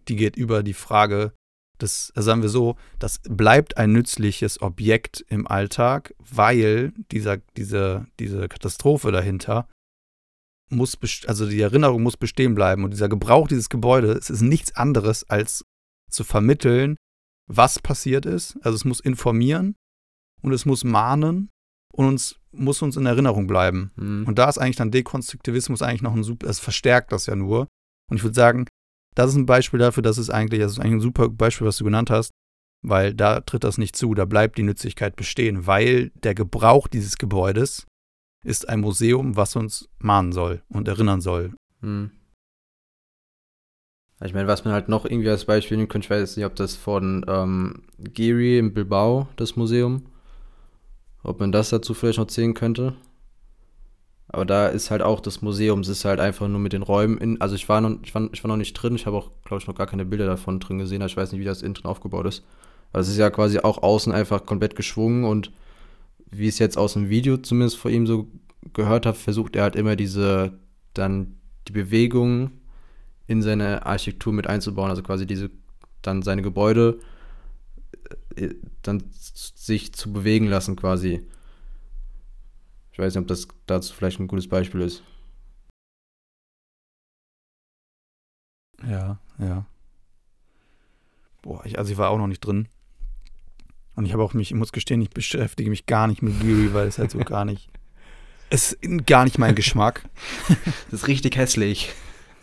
[0.09, 1.31] die geht über die Frage,
[1.77, 8.07] das also sagen wir so, das bleibt ein nützliches Objekt im Alltag, weil dieser, diese,
[8.19, 9.69] diese Katastrophe dahinter
[10.69, 15.23] muss, also die Erinnerung muss bestehen bleiben und dieser Gebrauch dieses Gebäudes ist nichts anderes
[15.29, 15.63] als
[16.11, 16.97] zu vermitteln,
[17.49, 18.57] was passiert ist.
[18.61, 19.75] Also es muss informieren
[20.41, 21.49] und es muss mahnen
[21.93, 23.91] und uns muss uns in Erinnerung bleiben.
[23.95, 24.25] Mhm.
[24.27, 27.67] Und da ist eigentlich dann Dekonstruktivismus eigentlich noch ein super, es verstärkt das ja nur.
[28.09, 28.65] Und ich würde sagen,
[29.15, 31.77] das ist ein Beispiel dafür, dass es eigentlich, das ist eigentlich ein super Beispiel, was
[31.77, 32.31] du genannt hast,
[32.83, 37.17] weil da tritt das nicht zu, da bleibt die Nützlichkeit bestehen, weil der Gebrauch dieses
[37.17, 37.85] Gebäudes
[38.45, 41.53] ist ein Museum, was uns mahnen soll und erinnern soll.
[41.81, 42.11] Mhm.
[44.23, 46.55] Ich meine, was man halt noch irgendwie als Beispiel nehmen könnte, ich weiß nicht, ob
[46.55, 50.07] das von ähm, Giri in Bilbao, das Museum,
[51.27, 52.93] ob man das dazu vielleicht noch zählen könnte.
[54.29, 57.17] Aber da ist halt auch das Museum, es ist halt einfach nur mit den Räumen
[57.17, 57.39] in.
[57.39, 59.61] Also ich war noch, ich war, ich war noch nicht drin, ich habe auch, glaube
[59.61, 61.85] ich, noch gar keine Bilder davon drin gesehen, ich weiß nicht, wie das innen drin
[61.85, 62.43] aufgebaut ist.
[62.91, 65.51] Aber es ist ja quasi auch außen einfach komplett geschwungen und
[66.29, 68.27] wie es jetzt aus dem Video zumindest vor ihm so
[68.73, 70.53] gehört habe, versucht er halt immer diese,
[70.93, 71.37] dann
[71.67, 72.51] die Bewegung
[73.27, 75.49] in seine Architektur mit einzubauen, also quasi diese,
[76.01, 76.99] dann seine Gebäude
[78.35, 78.49] äh,
[78.87, 81.25] dann sich zu bewegen lassen quasi.
[82.91, 85.03] Ich weiß nicht, ob das dazu vielleicht ein gutes Beispiel ist.
[88.83, 89.65] Ja, ja.
[91.41, 92.67] Boah, ich, also ich war auch noch nicht drin.
[93.95, 96.73] Und ich habe auch mich, ich muss gestehen, ich beschäftige mich gar nicht mit Giri,
[96.73, 97.69] weil es halt so gar nicht,
[98.49, 100.07] es ist gar nicht mein Geschmack.
[100.89, 101.93] Das ist richtig hässlich.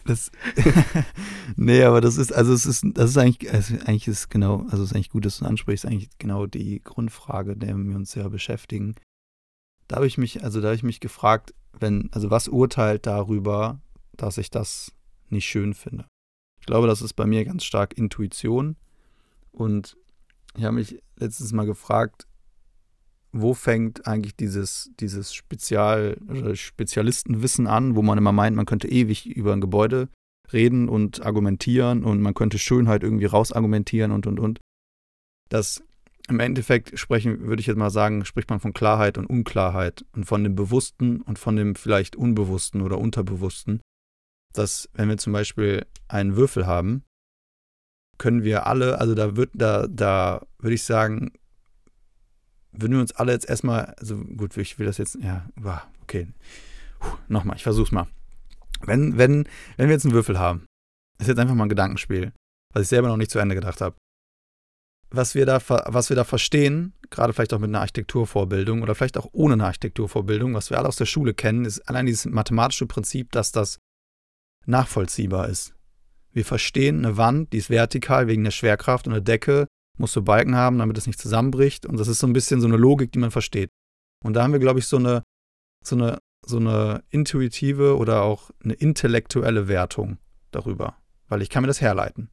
[0.05, 0.31] Das,
[1.57, 4.83] nee, aber das ist, also es ist, das ist eigentlich, also eigentlich ist genau, also
[4.83, 8.29] es ist eigentlich gut, dass du ansprichst, eigentlich genau die Grundfrage, der wir uns ja
[8.29, 8.95] beschäftigen.
[9.89, 13.81] Da habe ich mich, also da habe ich mich gefragt, wenn, also was urteilt darüber,
[14.13, 14.93] dass ich das
[15.31, 16.07] nicht schön finde?
[16.61, 18.77] Ich glaube, das ist bei mir ganz stark Intuition.
[19.53, 19.97] Und
[20.57, 22.27] ich habe mich letztens mal gefragt,
[23.35, 26.17] wo fängt eigentlich dieses, dieses Spezial,
[26.55, 30.09] Spezialistenwissen an, wo man immer meint, man könnte ewig über ein Gebäude
[30.53, 34.61] reden und argumentieren und man könnte Schönheit irgendwie rausargumentieren und und und.
[35.49, 35.83] Das
[36.29, 40.25] im Endeffekt sprechen, würde ich jetzt mal sagen, spricht man von Klarheit und Unklarheit und
[40.25, 43.81] von dem Bewussten und von dem vielleicht Unbewussten oder Unterbewussten.
[44.53, 47.03] Dass, wenn wir zum Beispiel einen Würfel haben,
[48.17, 51.33] können wir alle, also da wird, da, da würde ich sagen,
[52.77, 55.49] würden wir uns alle jetzt erstmal, also gut, ich will das jetzt, ja,
[56.03, 56.29] okay.
[57.29, 58.07] Nochmal, ich versuch's mal.
[58.81, 60.67] Wenn, wenn, wenn wir jetzt einen Würfel haben,
[61.19, 62.33] ist jetzt einfach mal ein Gedankenspiel,
[62.73, 63.97] was ich selber noch nicht zu Ende gedacht habe.
[65.11, 69.17] Was wir da, was wir da verstehen, gerade vielleicht auch mit einer Architekturvorbildung oder vielleicht
[69.17, 72.87] auch ohne eine Architekturvorbildung, was wir alle aus der Schule kennen, ist allein dieses mathematische
[72.87, 73.79] Prinzip, dass das
[74.67, 75.75] nachvollziehbar ist.
[76.33, 80.23] Wir verstehen eine Wand, die ist vertikal wegen der Schwerkraft und eine Decke musst du
[80.23, 81.87] Balken haben, damit es nicht zusammenbricht.
[81.87, 83.71] Und das ist so ein bisschen so eine Logik, die man versteht.
[84.25, 85.23] Und da haben wir, glaube ich, so eine,
[85.85, 90.19] so eine, so eine intuitive oder auch eine intellektuelle Wertung
[90.51, 90.97] darüber.
[91.29, 92.31] Weil ich kann mir das herleiten.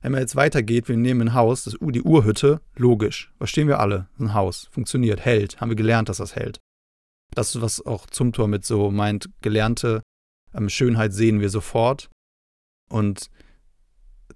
[0.00, 3.32] Wenn man jetzt weitergeht, wir nehmen ein Haus, das, die Urhütte, logisch.
[3.38, 4.08] Verstehen wir alle.
[4.18, 4.68] Ein Haus.
[4.70, 5.60] Funktioniert, hält.
[5.60, 6.60] Haben wir gelernt, dass das hält.
[7.34, 10.02] Das ist, was auch Zumtor mit so meint, gelernte
[10.54, 12.10] ähm, Schönheit sehen wir sofort.
[12.88, 13.30] Und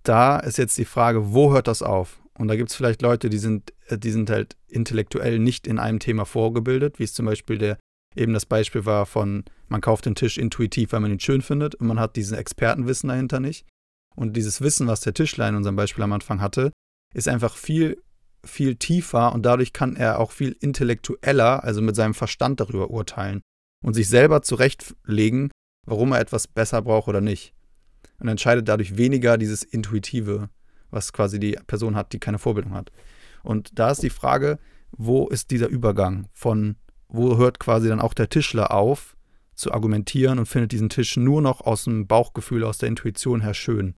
[0.02, 2.21] da ist jetzt die Frage, wo hört das auf?
[2.38, 5.78] Und da gibt es vielleicht Leute, die sind, äh, die sind halt intellektuell nicht in
[5.78, 7.78] einem Thema vorgebildet, wie es zum Beispiel der,
[8.16, 11.74] eben das Beispiel war von, man kauft den Tisch intuitiv, weil man ihn schön findet
[11.74, 13.66] und man hat diesen Expertenwissen dahinter nicht.
[14.14, 16.72] Und dieses Wissen, was der Tischler in unserem Beispiel am Anfang hatte,
[17.14, 18.02] ist einfach viel,
[18.44, 23.40] viel tiefer und dadurch kann er auch viel intellektueller, also mit seinem Verstand darüber urteilen
[23.82, 25.50] und sich selber zurechtlegen,
[25.86, 27.52] warum er etwas besser braucht oder nicht.
[28.18, 30.48] Und entscheidet dadurch weniger dieses Intuitive
[30.92, 32.92] was quasi die Person hat, die keine Vorbildung hat.
[33.42, 34.58] Und da ist die Frage,
[34.92, 36.76] wo ist dieser Übergang von,
[37.08, 39.16] wo hört quasi dann auch der Tischler auf
[39.54, 43.54] zu argumentieren und findet diesen Tisch nur noch aus dem Bauchgefühl, aus der Intuition her
[43.54, 43.94] schön.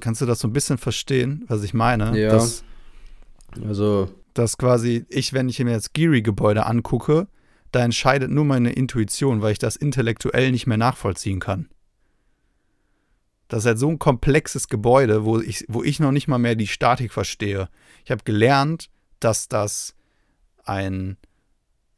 [0.00, 2.18] Kannst du das so ein bisschen verstehen, was ich meine?
[2.18, 2.32] Ja.
[2.32, 2.64] Dass,
[3.64, 7.28] Also, dass quasi ich, wenn ich mir jetzt Geary-Gebäude angucke,
[7.72, 11.68] da entscheidet nur meine Intuition, weil ich das intellektuell nicht mehr nachvollziehen kann.
[13.48, 16.54] Das ist halt so ein komplexes Gebäude, wo ich, wo ich noch nicht mal mehr
[16.54, 17.68] die Statik verstehe.
[18.04, 19.94] Ich habe gelernt, dass das
[20.64, 21.16] ein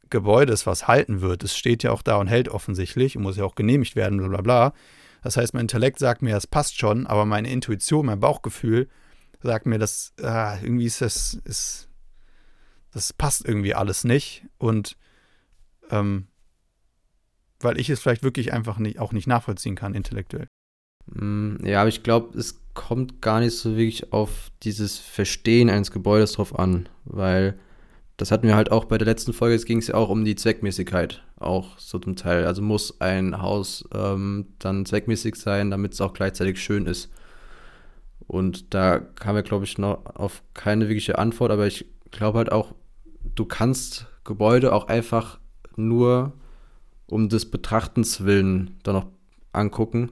[0.09, 1.43] Gebäude ist, was halten wird.
[1.43, 4.27] Es steht ja auch da und hält offensichtlich und muss ja auch genehmigt werden, bla
[4.27, 4.73] bla bla.
[5.21, 8.87] Das heißt, mein Intellekt sagt mir, das passt schon, aber meine Intuition, mein Bauchgefühl
[9.41, 11.89] sagt mir, dass ah, irgendwie ist das, ist,
[12.91, 14.45] das passt irgendwie alles nicht.
[14.57, 14.97] Und
[15.89, 16.27] ähm,
[17.59, 20.47] weil ich es vielleicht wirklich einfach nicht, auch nicht nachvollziehen kann, intellektuell.
[21.07, 25.91] Mm, ja, aber ich glaube, es kommt gar nicht so wirklich auf dieses Verstehen eines
[25.91, 27.59] Gebäudes drauf an, weil
[28.17, 30.23] das hatten wir halt auch bei der letzten Folge, es ging es ja auch um
[30.23, 32.45] die Zweckmäßigkeit, auch so zum Teil.
[32.45, 37.09] Also muss ein Haus ähm, dann zweckmäßig sein, damit es auch gleichzeitig schön ist.
[38.27, 42.51] Und da kam wir, glaube ich, noch auf keine wirkliche Antwort, aber ich glaube halt
[42.51, 42.73] auch,
[43.35, 45.39] du kannst Gebäude auch einfach
[45.75, 46.33] nur
[47.07, 49.07] um des Betrachtens willen dann noch
[49.51, 50.11] angucken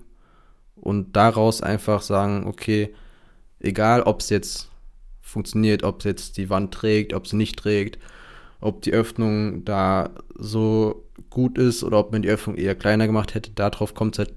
[0.81, 2.93] und daraus einfach sagen, okay,
[3.59, 4.69] egal ob es jetzt
[5.21, 7.99] funktioniert, ob es jetzt die Wand trägt, ob sie nicht trägt,
[8.61, 13.35] ob die Öffnung da so gut ist oder ob man die Öffnung eher kleiner gemacht
[13.35, 14.33] hätte, darauf kommt es halt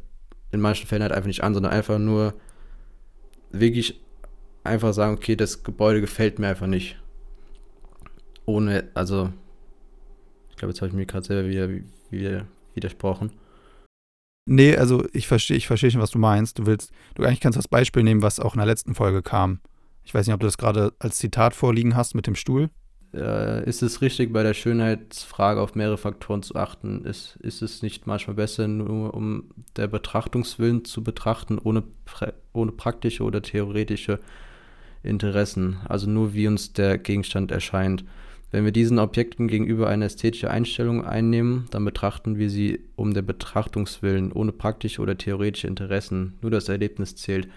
[0.51, 2.35] in manchen Fällen halt einfach nicht an, sondern einfach nur
[3.51, 4.01] wirklich
[4.65, 6.97] einfach sagen, okay, das Gebäude gefällt mir einfach nicht.
[8.45, 9.33] Ohne, also,
[10.51, 11.69] ich glaube, jetzt habe ich mir gerade selber wieder,
[12.11, 13.31] wieder widersprochen.
[14.45, 16.59] Nee, also ich verstehe, ich verstehe schon, was du meinst.
[16.59, 19.61] Du willst, du eigentlich kannst das Beispiel nehmen, was auch in der letzten Folge kam.
[20.05, 22.71] Ich weiß nicht, ob du das gerade als Zitat vorliegen hast mit dem Stuhl.
[23.15, 27.05] Äh, ist es richtig, bei der Schönheitsfrage auf mehrere Faktoren zu achten?
[27.05, 31.85] Ist, ist es nicht manchmal besser, nur um der Betrachtungswillen zu betrachten, ohne,
[32.53, 34.19] ohne praktische oder theoretische
[35.03, 35.77] Interessen?
[35.89, 38.05] Also nur wie uns der Gegenstand erscheint.
[38.53, 43.23] Wenn wir diesen Objekten gegenüber eine ästhetische Einstellung einnehmen, dann betrachten wir sie um der
[43.23, 46.35] Betrachtungswillen, ohne praktische oder theoretische Interessen.
[46.43, 47.49] Nur das Erlebnis zählt.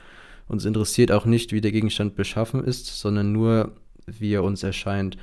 [0.48, 3.74] Uns interessiert auch nicht, wie der Gegenstand beschaffen ist, sondern nur,
[4.08, 5.18] wie er uns erscheint.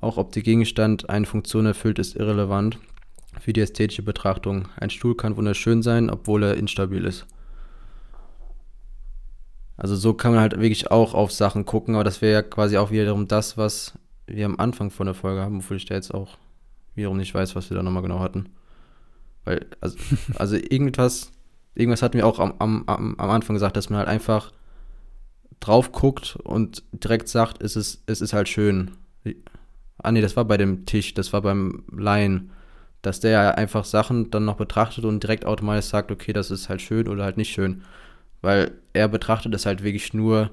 [0.00, 2.78] Auch ob der Gegenstand eine Funktion erfüllt, ist irrelevant
[3.38, 4.68] für die ästhetische Betrachtung.
[4.76, 7.26] Ein Stuhl kann wunderschön sein, obwohl er instabil ist.
[9.76, 12.78] Also so kann man halt wirklich auch auf Sachen gucken, aber das wäre ja quasi
[12.78, 13.98] auch wiederum das, was
[14.30, 16.38] wir am Anfang von der Folge haben, obwohl ich da jetzt auch
[16.94, 18.48] wiederum nicht weiß, was wir da nochmal genau hatten.
[19.44, 19.98] Weil, also,
[20.36, 21.32] also irgendwas,
[21.74, 24.52] irgendwas hatten wir auch am, am, am Anfang gesagt, dass man halt einfach
[25.60, 28.92] drauf guckt und direkt sagt, es ist, es ist halt schön.
[29.98, 32.50] Ah nee, das war bei dem Tisch, das war beim Laien,
[33.02, 36.68] dass der ja einfach Sachen dann noch betrachtet und direkt automatisch sagt, okay, das ist
[36.68, 37.82] halt schön oder halt nicht schön.
[38.40, 40.50] Weil er betrachtet es halt wirklich nur,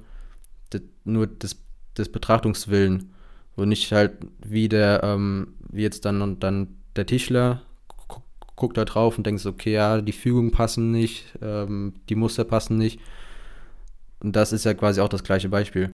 [1.05, 1.61] nur des,
[1.97, 3.13] des Betrachtungswillen
[3.57, 4.13] und nicht halt
[4.45, 7.63] wie der, ähm, wie jetzt dann und dann der Tischler
[8.07, 8.21] gu-
[8.55, 12.45] guckt da drauf und denkt so, okay, ja, die Fügungen passen nicht, ähm, die Muster
[12.45, 12.99] passen nicht.
[14.19, 15.91] Und das ist ja quasi auch das gleiche Beispiel.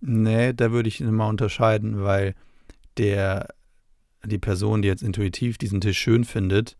[0.00, 2.34] Nee, da würde ich immer unterscheiden, weil
[2.98, 3.48] der,
[4.24, 6.76] die Person, die jetzt intuitiv diesen Tisch schön findet,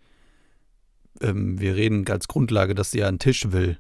[1.20, 3.78] ähm, wir reden als Grundlage, dass sie ja einen Tisch will.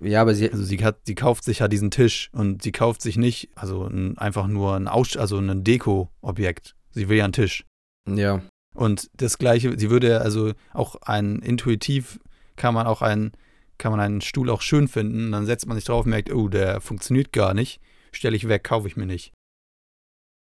[0.00, 3.02] Ja, aber sie, Also sie hat, sie kauft sich ja diesen Tisch und sie kauft
[3.02, 6.74] sich nicht, also ein, einfach nur ein Aus, also ein Deko-Objekt.
[6.90, 7.64] Sie will ja einen Tisch.
[8.08, 8.42] ja,
[8.74, 12.18] Und das gleiche, sie würde also auch ein intuitiv
[12.56, 13.32] kann man auch einen,
[13.78, 15.32] kann man einen Stuhl auch schön finden.
[15.32, 17.80] Dann setzt man sich drauf und merkt, oh, der funktioniert gar nicht.
[18.12, 19.32] Stelle ich weg, kaufe ich mir nicht.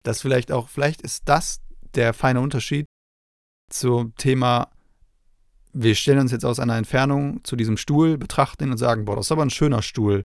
[0.03, 1.61] Das vielleicht auch, vielleicht ist das
[1.95, 2.85] der feine Unterschied
[3.71, 4.69] zum Thema,
[5.77, 9.17] wir stellen uns jetzt aus einer Entfernung zu diesem Stuhl, betrachten ihn und sagen, boah,
[9.17, 10.23] das ist aber ein schöner Stuhl.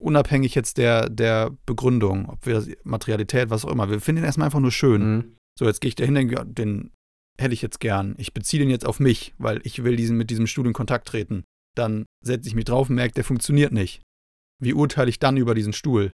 [0.00, 3.90] Unabhängig jetzt der, der Begründung, ob wir Materialität, was auch immer.
[3.90, 5.02] Wir finden ihn erstmal einfach nur schön.
[5.02, 5.34] mhm.
[5.58, 6.92] So, jetzt gehe ich dahin, denke, den
[7.40, 8.14] hätte ich jetzt gern.
[8.18, 11.08] Ich beziehe den jetzt auf mich, weil ich will diesen, mit diesem Stuhl in Kontakt
[11.08, 11.42] treten.
[11.76, 14.00] Dann setze ich mich drauf und merke, der funktioniert nicht.
[14.62, 16.12] Wie urteile ich dann über diesen Stuhl?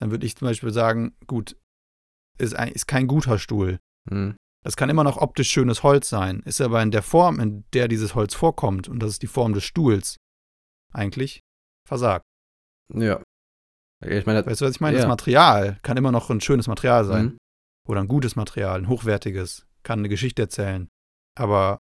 [0.00, 1.56] Dann würde ich zum Beispiel sagen, gut,
[2.38, 3.80] ist, ein, ist kein guter Stuhl.
[4.08, 4.36] Mhm.
[4.68, 7.88] Das kann immer noch optisch schönes Holz sein, ist aber in der Form, in der
[7.88, 10.18] dieses Holz vorkommt, und das ist die Form des Stuhls,
[10.92, 11.40] eigentlich
[11.88, 12.26] versagt.
[12.92, 13.22] ja.
[14.04, 14.98] Ich meine, Weißt du, was ich meine?
[14.98, 15.04] Ja.
[15.04, 17.24] Das Material kann immer noch ein schönes Material sein.
[17.24, 17.38] mhm.
[17.88, 20.90] oder ein gutes Material, ein hochwertiges, kann eine Geschichte erzählen.
[21.34, 21.78] Aber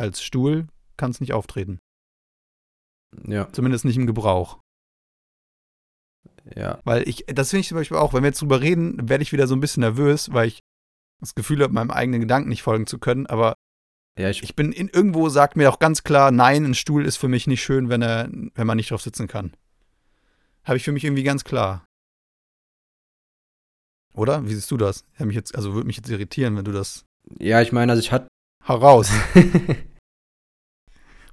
[0.00, 1.80] als Stuhl kann es nicht auftreten.
[3.26, 3.52] ja.
[3.52, 4.58] Zumindest nicht im Gebrauch.
[6.56, 6.80] Ja.
[6.84, 9.32] Weil ich, das finde ich zum Beispiel auch, wenn wir jetzt drüber reden, werde ich
[9.32, 10.62] wieder so ein bisschen nervös, weil ich
[11.24, 13.26] das Gefühl habe, meinem eigenen Gedanken nicht folgen zu können.
[13.26, 13.54] Aber
[14.18, 17.16] Ja, ich, ich bin in, irgendwo sagt mir auch ganz klar, nein, ein Stuhl ist
[17.16, 19.52] für mich nicht schön, wenn er, wenn man nicht drauf sitzen kann.
[20.64, 21.84] Habe ich für mich irgendwie ganz klar.
[24.14, 24.46] Oder?
[24.46, 25.04] Wie siehst du das?
[25.18, 27.04] Mich jetzt, also würde mich jetzt irritieren, wenn du das.
[27.38, 28.28] ja, ich meine, also ich hatte.
[28.66, 29.10] Hau raus.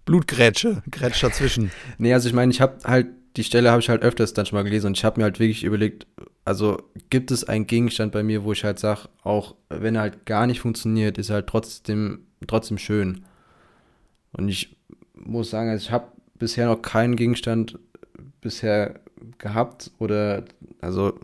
[0.06, 1.71] Blutgrätsche, Grätsch dazwischen.
[1.97, 4.58] nee, also ich meine, ich habe halt, die Stelle habe ich halt öfters dann schon
[4.58, 6.08] mal gelesen und ich habe mir halt wirklich überlegt,
[6.46, 10.26] also gibt es einen Gegenstand bei mir, wo ich halt sage, auch wenn er halt
[10.26, 13.26] gar nicht funktioniert, ist er halt trotzdem, trotzdem schön.
[14.34, 14.76] Und ich
[15.13, 17.80] muss sagen, also ich habe bisher noch keinen Gegenstand
[18.41, 19.00] bisher
[19.38, 20.44] gehabt oder,
[20.82, 21.20] also,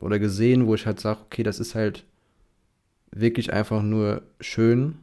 [0.00, 2.04] oder gesehen, wo ich halt sage, okay, das ist halt
[3.10, 4.96] wirklich einfach nur schön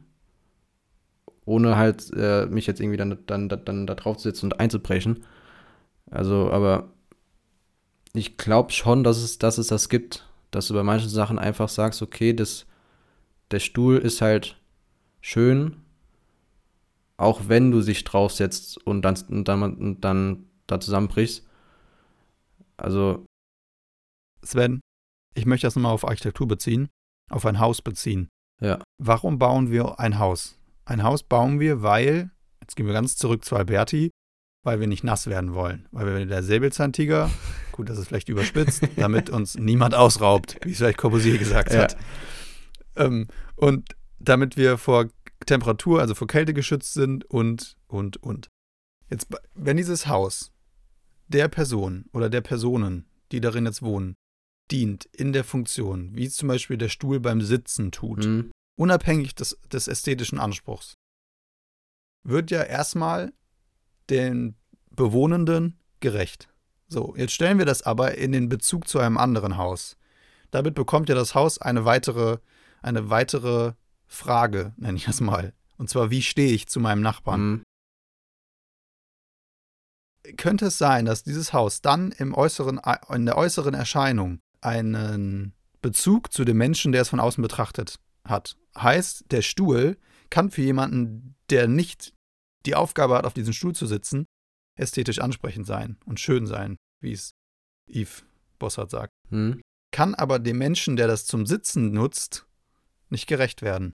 [1.50, 4.60] ohne halt äh, mich jetzt irgendwie dann, dann, dann, dann da drauf zu setzen und
[4.60, 5.24] einzubrechen.
[6.10, 6.92] Also, aber
[8.12, 11.68] ich glaube schon, dass es, dass es das gibt, dass du bei manchen Sachen einfach
[11.68, 12.66] sagst, okay, das,
[13.50, 14.60] der Stuhl ist halt
[15.20, 15.76] schön,
[17.16, 21.46] auch wenn du dich draufsetzt und dann, und dann, und dann da zusammenbrichst.
[22.76, 23.26] Also,
[24.42, 24.80] Sven,
[25.34, 26.88] ich möchte das nochmal auf Architektur beziehen,
[27.30, 28.28] auf ein Haus beziehen.
[28.60, 28.82] Ja.
[28.98, 30.58] Warum bauen wir ein Haus?
[30.84, 34.10] Ein Haus bauen wir, weil, jetzt gehen wir ganz zurück zu Alberti,
[34.62, 35.88] weil wir nicht nass werden wollen.
[35.90, 37.30] Weil wir der Säbelzahntiger,
[37.72, 41.82] gut, das ist vielleicht überspitzt, damit uns niemand ausraubt, wie es vielleicht Corbusier gesagt Ja.
[41.82, 41.96] hat.
[42.96, 45.08] Ähm, und damit wir vor
[45.46, 48.48] Temperatur, also vor Kälte geschützt sind und, und, und.
[49.08, 50.52] Jetzt, wenn dieses Haus
[51.28, 54.14] der Person oder der Personen, die darin jetzt wohnen,
[54.70, 59.34] dient in der Funktion, wie es zum Beispiel der Stuhl beim Sitzen tut, hm, unabhängig
[59.34, 60.94] des, des ästhetischen Anspruchs,
[62.24, 63.32] wird ja erstmal
[64.10, 64.56] den
[64.90, 66.48] Bewohnenden gerecht.
[66.88, 69.96] So, jetzt stellen wir das aber in den Bezug zu einem anderen Haus.
[70.50, 72.38] Damit bekommt ja das Haus eine weitere,
[72.82, 73.74] eine weitere
[74.06, 75.52] Frage, nenne ich das mal.
[75.76, 77.62] Und zwar, wie stehe ich zu meinem Nachbarn?
[80.26, 85.54] hm, könnte es sein, dass dieses Haus dann im äußeren, in der äußeren Erscheinung einen
[85.80, 88.56] Bezug zu dem Menschen, der es von außen betrachtet hat?
[88.76, 89.96] Heißt, der Stuhl
[90.28, 92.12] kann für jemanden, der nicht
[92.66, 94.26] die Aufgabe hat, auf diesem Stuhl zu sitzen,
[94.76, 97.32] ästhetisch ansprechend sein und schön sein, wie es
[97.88, 98.24] Yves
[98.58, 99.12] Bossart sagt.
[99.30, 99.60] hm,
[99.92, 102.46] Kann aber dem Menschen, der das zum Sitzen nutzt,
[103.08, 103.92] nicht gerecht werden.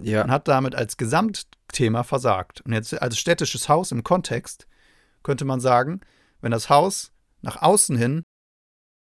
[0.00, 2.62] ja, und hat damit als Gesamtthema versagt.
[2.62, 4.66] Und jetzt als städtisches Haus im Kontext
[5.22, 6.00] könnte man sagen,
[6.40, 8.22] wenn das Haus nach außen hin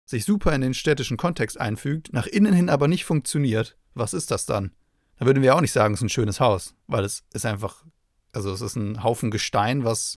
[0.07, 4.31] sich super in den städtischen Kontext einfügt, nach innen hin aber nicht funktioniert, was ist
[4.31, 4.73] das dann?
[5.19, 7.85] Da würden wir auch nicht sagen, es ist ein schönes Haus, weil es ist einfach,
[8.33, 10.17] also es ist ein Haufen Gestein, was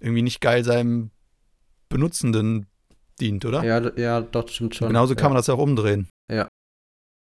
[0.00, 1.10] irgendwie nicht geil seinem
[1.88, 2.66] Benutzenden
[3.20, 3.64] dient, oder?
[3.64, 4.88] ja, ja, doch, stimmt schon.
[4.88, 5.28] Genauso kann ja.
[5.30, 6.08] man das ja auch umdrehen.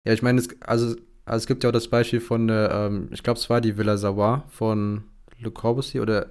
[0.08, 3.08] Ja, ich meine, es, also, also es gibt ja auch das Beispiel von der, ähm,
[3.12, 5.04] ich glaube, es war die Villa Savoy von
[5.38, 6.30] Le Corbusier oder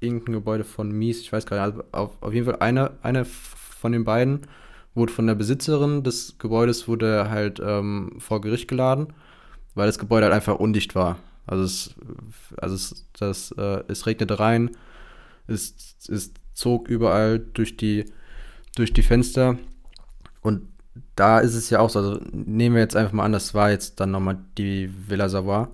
[0.00, 3.26] irgendein Gebäude von Mies, ich weiß gar nicht, also auf, auf jeden Fall eine, eine
[3.26, 4.46] von den beiden
[4.94, 9.12] wurde von der Besitzerin des Gebäudes wurde halt ähm, vor Gericht geladen,
[9.74, 11.18] weil das Gebäude halt einfach undicht war.
[11.46, 11.94] Also es,
[12.56, 14.70] also es, das, äh, es regnete rein,
[15.46, 18.06] es, es zog überall durch die,
[18.74, 19.58] durch die Fenster
[20.42, 20.62] und
[21.14, 23.70] da ist es ja auch so, also nehmen wir jetzt einfach mal an, das war
[23.70, 25.66] jetzt dann nochmal die Villa Savoy.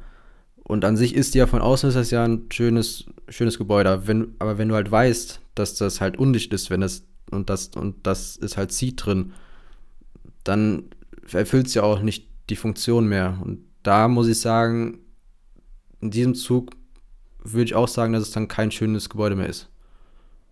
[0.65, 3.91] Und an sich ist die ja von außen ist das ja ein schönes, schönes Gebäude.
[3.91, 7.51] Aber wenn, aber wenn du halt weißt, dass das halt undicht ist, wenn das und
[7.51, 9.33] das und das ist halt zieht drin,
[10.45, 10.85] dann
[11.31, 13.39] erfüllt es ja auch nicht die Funktion mehr.
[13.43, 14.99] Und da muss ich sagen,
[16.03, 16.73] in diesem Zug
[17.43, 19.69] würde ich auch sagen, dass es dann kein schönes Gebäude mehr ist.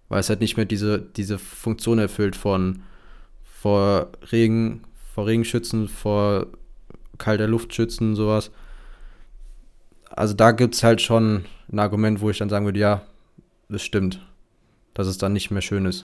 [0.09, 2.83] Weil es halt nicht mehr diese, diese Funktion erfüllt von
[3.43, 4.83] vor Regen,
[5.15, 6.47] vor Regen schützen, vor
[7.19, 8.51] kalter Luft schützen, sowas.
[10.09, 13.03] Also da gibt es halt schon ein Argument, wo ich dann sagen würde, ja,
[13.69, 14.27] das stimmt,
[14.95, 16.03] dass es dann nicht mehr schön ist.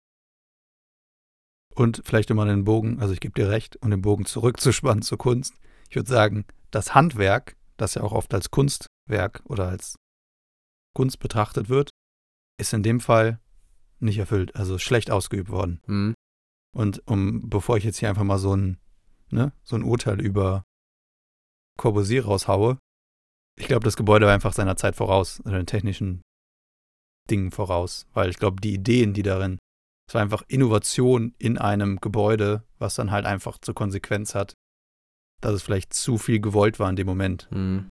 [1.74, 5.18] Und vielleicht immer den Bogen, also ich gebe dir recht, um den Bogen zurückzuspannen zur
[5.18, 5.54] Kunst.
[5.90, 8.50] Ich würde sagen, das Handwerk, das ja auch oft als
[9.06, 9.96] Kunstwerk oder als
[10.94, 11.90] Kunst betrachtet wird,
[12.58, 13.40] ist in dem Fall
[13.98, 15.80] nicht erfüllt, also schlecht ausgeübt worden.
[15.86, 16.14] Hm.
[16.74, 18.78] Und um, bevor ich jetzt hier einfach mal so ein,
[19.30, 20.62] ne, so ein Urteil über
[21.78, 22.78] Corbusier raushaue,
[23.58, 26.22] ich glaube, das Gebäude war einfach seiner Zeit voraus, oder den technischen
[27.30, 29.58] Dingen voraus, weil ich glaube, die Ideen, die darin,
[30.08, 34.52] es war einfach Innovation in einem Gebäude, was dann halt einfach zur Konsequenz hat,
[35.40, 37.48] dass es vielleicht zu viel gewollt war in dem Moment.
[37.50, 37.88] Hm.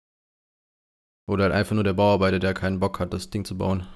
[1.29, 3.87] Oder halt einfach nur der Bauarbeiter, der keinen Bock hat, das Ding zu bauen.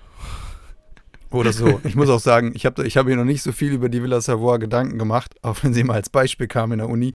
[1.30, 1.80] Oder so.
[1.83, 4.03] Ich muss auch sagen, ich habe ich hab mir noch nicht so viel über die
[4.03, 7.14] Villa Savoy Gedanken gemacht, auch wenn sie mal als Beispiel kam in der Uni.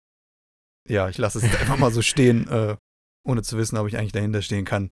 [0.88, 2.76] Ja, ich lasse es einfach mal so stehen, äh,
[3.24, 4.88] ohne zu wissen, ob ich eigentlich dahinter stehen kann.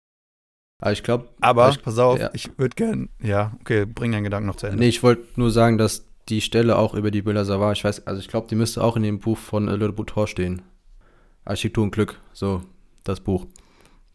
[0.81, 1.29] Aber ich glaube.
[1.41, 2.31] Aber, ich, pass auf, ja.
[2.33, 4.79] ich würde gern, ja, okay, bring deinen Gedanken noch zu Ende.
[4.79, 8.07] Nee, ich wollte nur sagen, dass die Stelle auch über die Villa Savoy, ich weiß,
[8.07, 10.63] also ich glaube, die müsste auch in dem Buch von Le Boutor stehen.
[11.45, 12.63] Architektur und Glück, so,
[13.03, 13.47] das Buch.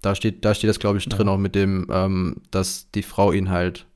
[0.03, 1.33] Da steht, da steht das, glaube ich, drin, ja.
[1.33, 3.87] auch mit dem, ähm, dass die Frau ihn halt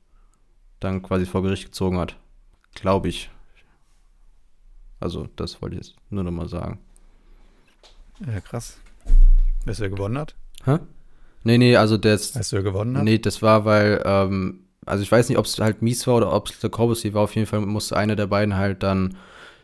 [0.79, 2.15] dann quasi vor Gericht gezogen hat.
[2.75, 3.29] Glaube ich.
[5.01, 6.79] Also, das wollte ich jetzt nur nochmal sagen.
[8.25, 8.77] Ja, krass.
[9.65, 10.33] Weißt du, wer gewonnen hat?
[10.63, 10.79] Hä?
[11.43, 12.35] Nee, nee, also das.
[12.35, 13.03] Weißt du, wer gewonnen hat?
[13.03, 16.31] Nee, das war, weil, ähm, also ich weiß nicht, ob es halt mies war oder
[16.31, 17.23] ob es der Corbusier war.
[17.23, 19.17] Auf jeden Fall musste einer der beiden halt dann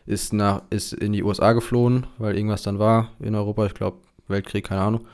[0.05, 3.99] ist nach ist in die USA geflohen, weil irgendwas dann war in Europa, ich glaube
[4.27, 5.07] Weltkrieg, keine Ahnung.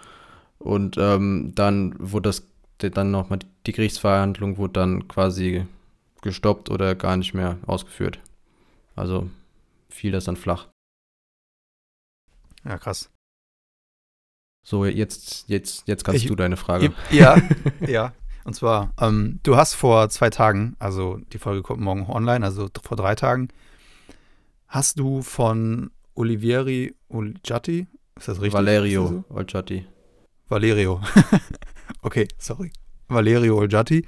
[0.59, 2.43] Und ähm, dann wurde das
[2.77, 5.65] dann nochmal die Gerichtsverhandlung wurde dann quasi
[6.21, 8.19] gestoppt oder gar nicht mehr ausgeführt.
[8.95, 9.29] Also
[9.89, 10.67] fiel das dann flach.
[12.65, 13.09] Ja, krass.
[14.65, 16.93] So, jetzt, jetzt, jetzt kannst ich, du deine Frage.
[17.11, 17.37] Ja,
[17.87, 18.13] ja.
[18.43, 22.69] Und zwar, ähm, du hast vor zwei Tagen, also die Folge kommt morgen online, also
[22.81, 23.49] vor drei Tagen,
[24.67, 28.53] hast du von Olivieri Olgiati, ist das richtig?
[28.53, 29.85] Valerio Olgiati.
[30.49, 31.01] Valerio.
[32.01, 32.71] okay, sorry.
[33.07, 34.07] Valerio Olgiati.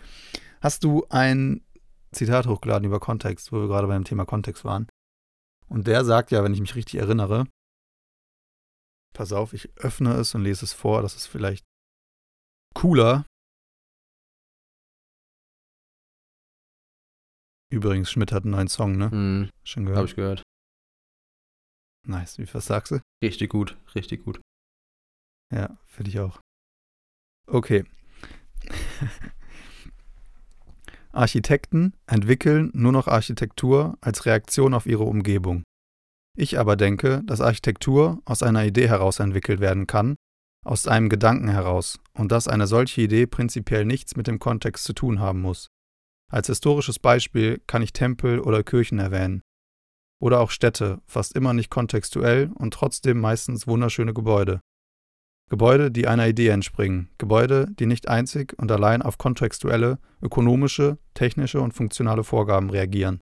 [0.62, 1.64] Hast du ein
[2.12, 4.88] Zitat hochgeladen über Kontext, wo wir gerade beim Thema Kontext waren.
[5.70, 7.48] Und der sagt ja, wenn ich mich richtig erinnere,
[9.14, 11.64] pass auf, ich öffne es und lese es vor, das ist vielleicht
[12.74, 13.26] cooler.
[17.72, 19.10] Übrigens, Schmidt hat einen neuen Song, ne?
[19.10, 19.50] Mhm.
[19.64, 20.00] Schon gehört.
[20.00, 20.44] Hab ich gehört.
[22.06, 22.38] Nice.
[22.38, 23.00] Wie was sagst du?
[23.24, 24.42] Richtig gut, richtig gut.
[25.52, 26.40] Ja, finde ich auch.
[27.48, 27.84] Okay.
[31.12, 35.64] Architekten entwickeln nur noch Architektur als Reaktion auf ihre Umgebung.
[36.38, 40.16] Ich aber denke, dass Architektur aus einer Idee heraus entwickelt werden kann,
[40.66, 44.94] aus einem Gedanken heraus, und dass eine solche Idee prinzipiell nichts mit dem Kontext zu
[44.94, 45.68] tun haben muss.
[46.32, 49.42] Als historisches Beispiel kann ich Tempel oder Kirchen erwähnen.
[50.22, 54.62] Oder auch Städte, fast immer nicht kontextuell und trotzdem meistens wunderschöne Gebäude.
[55.52, 61.60] Gebäude, die einer Idee entspringen, Gebäude, die nicht einzig und allein auf kontextuelle, ökonomische, technische
[61.60, 63.20] und funktionale Vorgaben reagieren.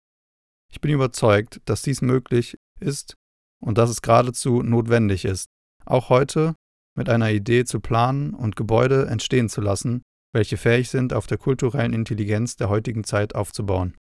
[0.70, 3.16] Ich bin überzeugt, dass dies möglich ist
[3.60, 5.48] und dass es geradezu notwendig ist,
[5.84, 6.54] auch heute
[6.96, 10.02] mit einer Idee zu planen und Gebäude entstehen zu lassen,
[10.32, 13.96] welche fähig sind, auf der kulturellen Intelligenz der heutigen Zeit aufzubauen.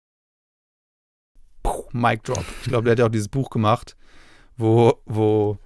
[1.62, 2.46] Puh, Mic drop.
[2.62, 3.94] Ich glaube, der hat ja auch dieses Buch gemacht,
[4.56, 5.58] wo, wo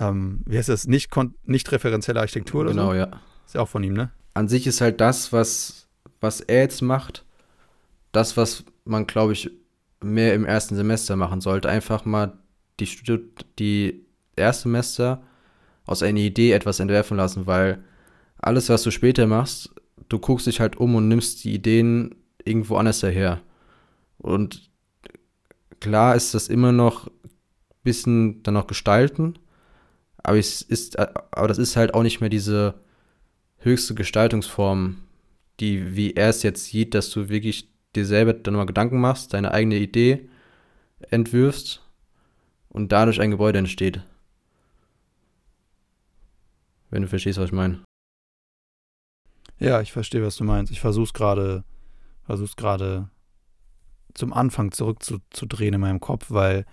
[0.00, 1.10] ähm, wie heißt das, nicht,
[1.44, 2.92] nicht referenzielle Architektur oder genau, so?
[2.92, 3.20] Genau, ja.
[3.46, 4.10] Ist ja auch von ihm, ne?
[4.34, 5.88] An sich ist halt das, was,
[6.20, 7.24] was er jetzt macht,
[8.12, 9.50] das, was man, glaube ich,
[10.02, 11.68] mehr im ersten Semester machen sollte.
[11.68, 12.32] Einfach mal
[12.80, 12.88] die,
[13.58, 15.22] die Erstsemester
[15.84, 17.84] aus einer Idee etwas entwerfen lassen, weil
[18.38, 19.70] alles, was du später machst,
[20.08, 23.42] du guckst dich halt um und nimmst die Ideen irgendwo anders daher.
[24.18, 24.70] Und
[25.80, 27.30] klar ist das immer noch ein
[27.82, 29.38] bisschen dann noch gestalten,
[30.22, 32.74] aber es ist, aber das ist halt auch nicht mehr diese
[33.58, 34.98] höchste Gestaltungsform,
[35.60, 39.34] die, wie er es jetzt sieht, dass du wirklich dir selber dann mal Gedanken machst,
[39.34, 40.28] deine eigene Idee
[41.10, 41.82] entwirfst
[42.68, 44.02] und dadurch ein Gebäude entsteht.
[46.90, 47.82] Wenn du verstehst, was ich meine.
[49.58, 50.72] Ja, ich verstehe, was du meinst.
[50.72, 51.64] Ich versuche es gerade,
[52.24, 53.10] versuch's gerade
[54.14, 56.66] zum Anfang zurückzudrehen in meinem Kopf, weil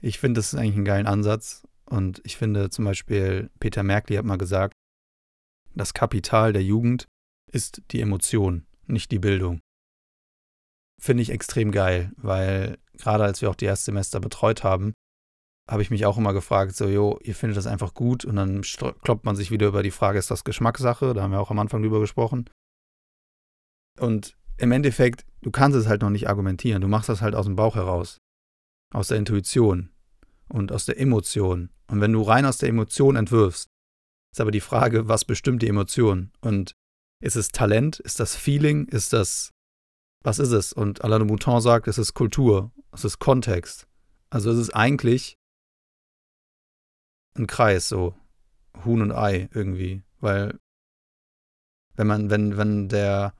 [0.00, 4.16] ich finde, das ist eigentlich ein geiler Ansatz und ich finde zum Beispiel, Peter Merkli
[4.16, 4.74] hat mal gesagt,
[5.74, 7.06] das Kapital der Jugend
[7.52, 9.60] ist die Emotion, nicht die Bildung.
[11.00, 14.94] Finde ich extrem geil, weil gerade als wir auch die Erstsemester betreut haben,
[15.68, 18.62] habe ich mich auch immer gefragt, so, jo, ihr findet das einfach gut und dann
[18.62, 21.12] kloppt man sich wieder über die Frage, ist das Geschmackssache?
[21.12, 22.48] Da haben wir auch am Anfang drüber gesprochen.
[23.98, 27.46] Und im Endeffekt, du kannst es halt noch nicht argumentieren, du machst das halt aus
[27.46, 28.18] dem Bauch heraus,
[28.94, 29.90] aus der Intuition
[30.48, 31.70] und aus der Emotion.
[31.88, 33.68] Und wenn du rein aus der Emotion entwirfst,
[34.32, 36.30] ist aber die Frage, was bestimmt die Emotion?
[36.40, 36.74] Und
[37.20, 38.00] ist es Talent?
[38.00, 38.86] Ist das Feeling?
[38.86, 39.50] Ist das,
[40.22, 40.72] was ist es?
[40.72, 43.86] Und Alain de Mouton sagt, es ist Kultur, es ist Kontext.
[44.30, 45.38] Also es ist eigentlich
[47.34, 48.14] ein Kreis, so
[48.84, 50.02] Huhn und Ei irgendwie.
[50.20, 50.58] Weil,
[51.94, 53.32] wenn man, wenn, wenn der,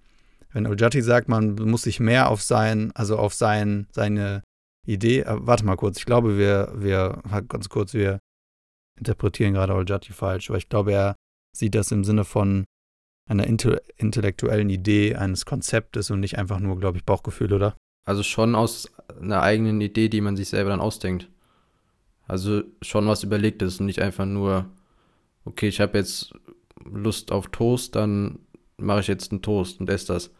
[0.52, 4.42] wenn Ojati sagt, man muss sich mehr auf sein, also auf sein, seine
[4.86, 8.20] Idee, äh, warte mal kurz, ich glaube, wir, wir, ganz kurz, wir
[8.96, 11.16] interpretieren gerade Oljati falsch, aber ich glaube, er
[11.56, 12.64] sieht das im Sinne von,
[13.28, 17.76] einer intellektuellen Idee, eines Konzeptes und nicht einfach nur, glaube ich, Bauchgefühl, oder?
[18.04, 21.28] Also schon aus einer eigenen Idee, die man sich selber dann ausdenkt.
[22.28, 24.66] Also schon was überlegt ist und nicht einfach nur,
[25.44, 26.34] okay, ich habe jetzt
[26.84, 28.38] Lust auf Toast, dann
[28.76, 30.30] mache ich jetzt einen Toast und esse das.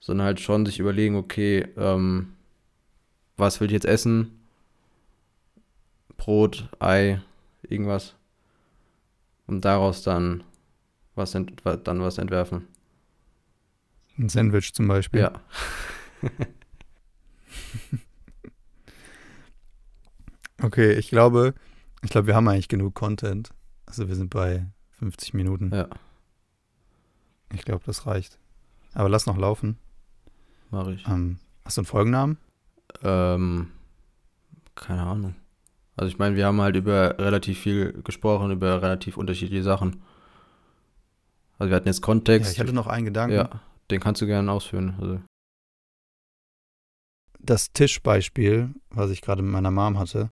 [0.00, 2.34] Sondern halt schon sich überlegen, okay, ähm,
[3.38, 4.43] was will ich jetzt essen?
[6.24, 7.20] Brot, Ei,
[7.60, 8.14] irgendwas.
[9.46, 10.42] Und daraus dann
[11.14, 12.66] was, dann was entwerfen.
[14.18, 15.20] Ein Sandwich zum Beispiel.
[15.20, 15.38] Ja.
[20.62, 21.52] okay, ich glaube,
[22.02, 23.50] ich glaube, wir haben eigentlich genug Content.
[23.84, 25.74] Also wir sind bei 50 Minuten.
[25.74, 25.90] Ja.
[27.52, 28.38] Ich glaube, das reicht.
[28.94, 29.76] Aber lass noch laufen.
[30.70, 31.06] Mach ich.
[31.06, 32.38] Ähm, hast du einen Folgennamen?
[33.02, 33.72] Ähm,
[34.74, 35.34] keine Ahnung.
[35.96, 40.02] Also ich meine, wir haben halt über relativ viel gesprochen, über relativ unterschiedliche Sachen.
[41.58, 42.48] Also wir hatten jetzt Kontext.
[42.48, 43.36] Ja, ich hatte noch einen Gedanken.
[43.36, 44.96] Ja, den kannst du gerne ausführen.
[45.00, 45.20] Also.
[47.38, 50.30] Das Tischbeispiel, was ich gerade mit meiner Mom hatte,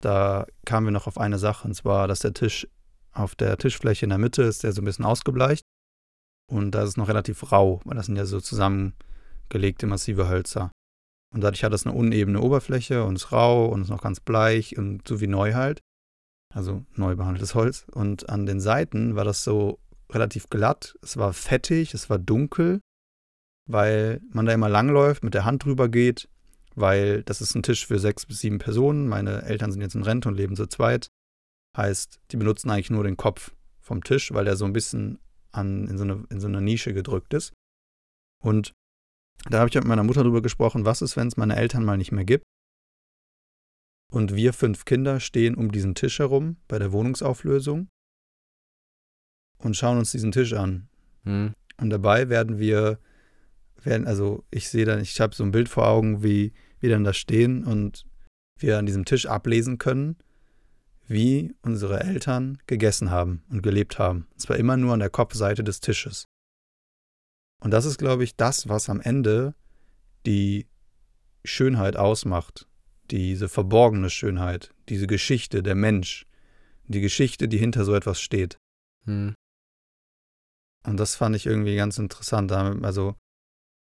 [0.00, 2.68] da kamen wir noch auf eine Sache, und zwar, dass der Tisch
[3.12, 5.64] auf der Tischfläche in der Mitte ist, der so ein bisschen ausgebleicht.
[6.52, 10.70] Und da ist es noch relativ rau, weil das sind ja so zusammengelegte massive Hölzer.
[11.34, 14.78] Und dadurch hat es eine unebene Oberfläche und ist rau und ist noch ganz bleich
[14.78, 15.80] und so wie neu halt.
[16.54, 17.86] Also neu behandeltes Holz.
[17.90, 19.80] Und an den Seiten war das so
[20.10, 20.96] relativ glatt.
[21.02, 22.80] Es war fettig, es war dunkel,
[23.68, 26.28] weil man da immer langläuft, mit der Hand drüber geht,
[26.76, 29.08] weil das ist ein Tisch für sechs bis sieben Personen.
[29.08, 31.08] Meine Eltern sind jetzt in Rente und leben zu zweit.
[31.76, 35.18] Heißt, die benutzen eigentlich nur den Kopf vom Tisch, weil der so ein bisschen
[35.50, 37.52] an, in, so eine, in so eine Nische gedrückt ist.
[38.40, 38.72] Und
[39.48, 41.96] da habe ich mit meiner Mutter drüber gesprochen, was ist, wenn es meine Eltern mal
[41.96, 42.44] nicht mehr gibt.
[44.12, 47.88] Und wir fünf Kinder stehen um diesen Tisch herum bei der Wohnungsauflösung
[49.58, 50.88] und schauen uns diesen Tisch an.
[51.24, 51.52] Hm.
[51.78, 53.00] Und dabei werden wir,
[53.82, 57.04] werden, also ich sehe dann, ich habe so ein Bild vor Augen, wie wir dann
[57.04, 58.06] da stehen und
[58.58, 60.16] wir an diesem Tisch ablesen können,
[61.06, 64.26] wie unsere Eltern gegessen haben und gelebt haben.
[64.32, 66.24] Und zwar immer nur an der Kopfseite des Tisches.
[67.64, 69.54] Und das ist, glaube ich, das, was am Ende
[70.26, 70.66] die
[71.44, 72.68] Schönheit ausmacht.
[73.10, 76.26] Diese verborgene Schönheit, diese Geschichte, der Mensch,
[76.88, 78.58] die Geschichte, die hinter so etwas steht.
[79.06, 79.34] Hm.
[80.86, 82.52] Und das fand ich irgendwie ganz interessant.
[82.52, 83.14] Also,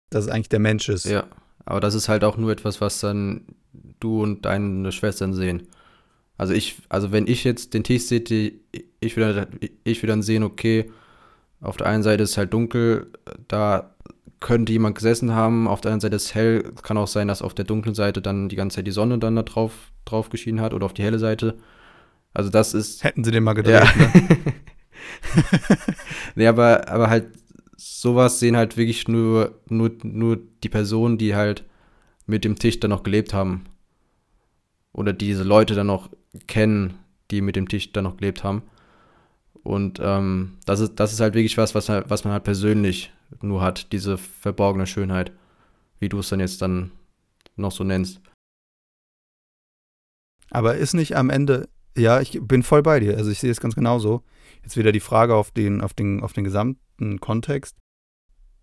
[0.09, 1.05] dass es eigentlich der Mensch ist.
[1.05, 1.27] Ja,
[1.65, 3.45] aber das ist halt auch nur etwas, was dann
[3.99, 5.67] du und deine Schwestern sehen.
[6.37, 8.53] Also ich, also wenn ich jetzt den Tisch sehe,
[9.01, 9.49] ich würde,
[9.83, 10.89] ich würde dann sehen, okay,
[11.61, 13.11] auf der einen Seite ist es halt dunkel,
[13.47, 13.95] da
[14.39, 17.41] könnte jemand gesessen haben, auf der anderen Seite ist es hell, kann auch sein, dass
[17.41, 20.61] auf der dunklen Seite dann die ganze Zeit die Sonne dann da drauf, drauf geschienen
[20.61, 21.57] hat oder auf die helle Seite.
[22.33, 23.03] Also das ist.
[23.03, 23.95] Hätten sie den mal gedreht, ja.
[23.95, 24.53] ne?
[26.35, 27.27] nee, aber, aber halt,
[27.77, 31.63] sowas sehen halt wirklich nur, nur, nur die Personen, die halt
[32.25, 33.65] mit dem Tisch dann noch gelebt haben.
[34.91, 36.09] Oder diese Leute dann noch
[36.47, 36.95] kennen,
[37.31, 38.63] die mit dem Tisch dann noch gelebt haben.
[39.65, 43.11] Und ähm, das, ist, das ist halt wirklich was, was, was man halt persönlich
[43.41, 45.31] nur hat, diese verborgene Schönheit,
[45.99, 46.91] wie du es dann jetzt dann
[47.55, 48.21] noch so nennst.
[50.51, 53.59] Aber ist nicht am Ende, ja, ich bin voll bei dir, also ich sehe es
[53.59, 54.21] ganz genauso.
[54.61, 57.75] Jetzt wieder die Frage auf den, auf den, auf den gesamten Kontext.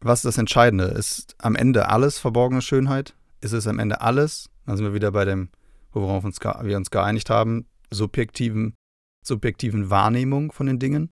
[0.00, 0.84] Was ist das Entscheidende?
[0.84, 3.16] Ist am Ende alles verborgene Schönheit?
[3.40, 4.50] Ist es am Ende alles?
[4.66, 5.48] Dann sind wir wieder bei dem,
[5.90, 8.74] worauf uns, wir uns geeinigt haben, subjektiven,
[9.22, 11.10] subjektiven Wahrnehmung von den Dingen.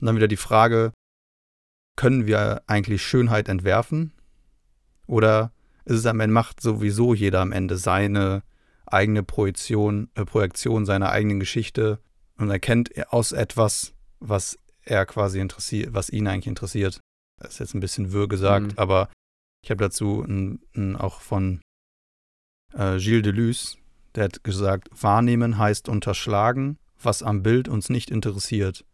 [0.00, 0.92] Und dann wieder die Frage,
[1.96, 4.12] können wir eigentlich Schönheit entwerfen?
[5.06, 5.52] Oder
[5.84, 8.42] ist es am Ende, macht sowieso jeder am Ende seine
[8.86, 12.00] eigene Projektion, äh, Projektion seiner eigenen Geschichte
[12.36, 17.00] und erkennt aus etwas was er quasi interessiert, was ihn eigentlich interessiert.
[17.38, 18.78] Das ist jetzt ein bisschen wirr gesagt, mhm.
[18.78, 19.08] aber
[19.64, 21.60] ich habe dazu ein, ein, auch von
[22.72, 23.76] äh, Gilles Deleuze,
[24.14, 28.84] der hat gesagt, wahrnehmen heißt unterschlagen, was am Bild uns nicht interessiert.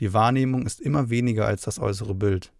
[0.00, 2.52] Die Wahrnehmung ist immer weniger als das äußere Bild.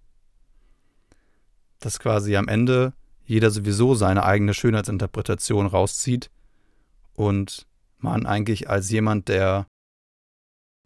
[1.78, 2.92] Dass quasi am Ende
[3.24, 6.30] jeder sowieso seine eigene Schönheitsinterpretation rauszieht
[7.14, 7.66] und
[7.98, 9.66] man eigentlich als jemand, der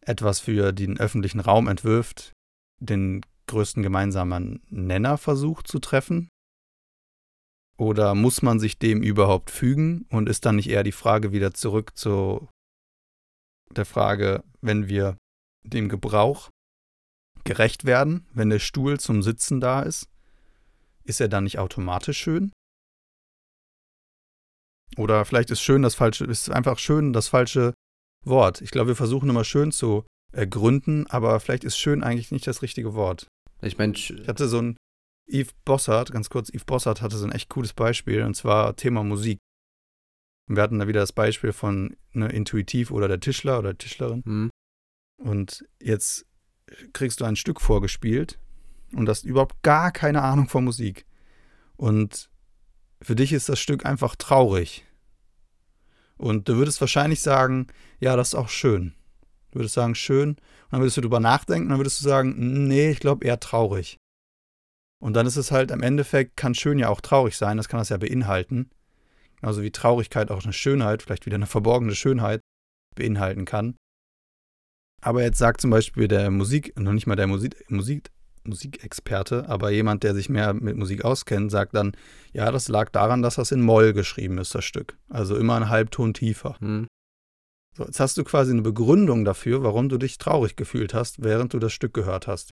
[0.00, 2.32] etwas für den öffentlichen Raum entwirft,
[2.80, 6.28] den größten gemeinsamen Nenner versucht zu treffen?
[7.78, 11.54] Oder muss man sich dem überhaupt fügen und ist dann nicht eher die Frage wieder
[11.54, 12.48] zurück zu
[13.76, 15.16] der Frage, wenn wir
[15.64, 16.50] dem Gebrauch
[17.44, 20.08] gerecht werden, wenn der Stuhl zum Sitzen da ist,
[21.04, 22.52] ist er dann nicht automatisch schön?
[24.96, 27.72] Oder vielleicht ist schön das falsche, ist einfach schön das falsche
[28.24, 28.60] Wort.
[28.60, 32.62] Ich glaube, wir versuchen immer schön zu ergründen, aber vielleicht ist schön eigentlich nicht das
[32.62, 33.26] richtige Wort.
[33.62, 34.76] Ich meine, Ich hatte so ein
[35.28, 39.02] Yves Bossart, ganz kurz, Yves Bossart hatte so ein echt cooles Beispiel und zwar Thema
[39.02, 39.38] Musik.
[40.52, 44.22] Und wir hatten da wieder das Beispiel von ne, Intuitiv oder der Tischler oder Tischlerin.
[44.22, 44.50] hm,
[45.16, 46.26] Und jetzt
[46.92, 48.38] kriegst du ein Stück vorgespielt
[48.94, 51.06] und hast überhaupt gar keine Ahnung von Musik.
[51.76, 52.28] Und
[53.00, 54.84] für dich ist das Stück einfach traurig.
[56.18, 58.92] Und du würdest wahrscheinlich sagen, ja, das ist auch schön.
[59.52, 60.32] Du würdest sagen, schön.
[60.32, 60.38] Und
[60.72, 63.96] dann würdest du drüber nachdenken und dann würdest du sagen, nee, ich glaube eher traurig.
[64.98, 67.78] Und dann ist es halt am Endeffekt, kann schön ja auch traurig sein, das kann
[67.78, 68.68] das ja beinhalten.
[69.42, 72.40] Genauso wie Traurigkeit auch eine Schönheit, vielleicht wieder eine verborgene Schönheit
[72.94, 73.74] beinhalten kann.
[75.02, 78.10] Aber jetzt sagt zum Beispiel der Musik, noch nicht mal der Musik, Musik,
[78.44, 81.96] Musikexperte, aber jemand, der sich mehr mit Musik auskennt, sagt dann,
[82.32, 84.96] ja, das lag daran, dass das in Moll geschrieben ist, das Stück.
[85.08, 86.56] Also immer einen Halbton tiefer.
[86.60, 86.86] hm,
[87.76, 91.52] So, jetzt hast du quasi eine Begründung dafür, warum du dich traurig gefühlt hast, während
[91.52, 92.50] du das Stück gehört hast.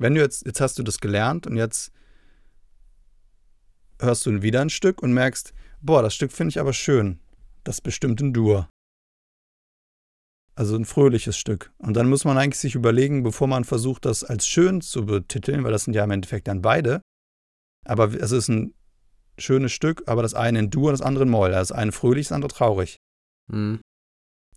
[0.00, 1.92] Wenn du jetzt, jetzt hast du das gelernt und jetzt
[4.00, 5.54] hörst du wieder ein Stück und merkst,
[5.86, 7.20] boah, das Stück finde ich aber schön.
[7.64, 8.68] Das ist bestimmt ein Dur.
[10.54, 11.72] Also ein fröhliches Stück.
[11.78, 15.64] Und dann muss man eigentlich sich überlegen, bevor man versucht, das als schön zu betiteln,
[15.64, 17.02] weil das sind ja im Endeffekt dann beide.
[17.84, 18.74] Aber es ist ein
[19.38, 21.50] schönes Stück, aber das eine in Dur und das andere in Moll.
[21.50, 22.96] Das eine fröhlich, das andere traurig.
[23.50, 23.80] hm.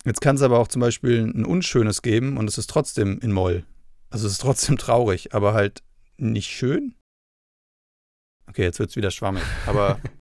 [0.06, 3.32] Jetzt kann es aber auch zum Beispiel ein unschönes geben und es ist trotzdem in
[3.32, 3.66] Moll.
[4.08, 5.82] Also es ist trotzdem traurig, aber halt
[6.16, 6.94] nicht schön.
[8.46, 9.42] Okay, jetzt wird es wieder schwammig.
[9.66, 10.00] Aber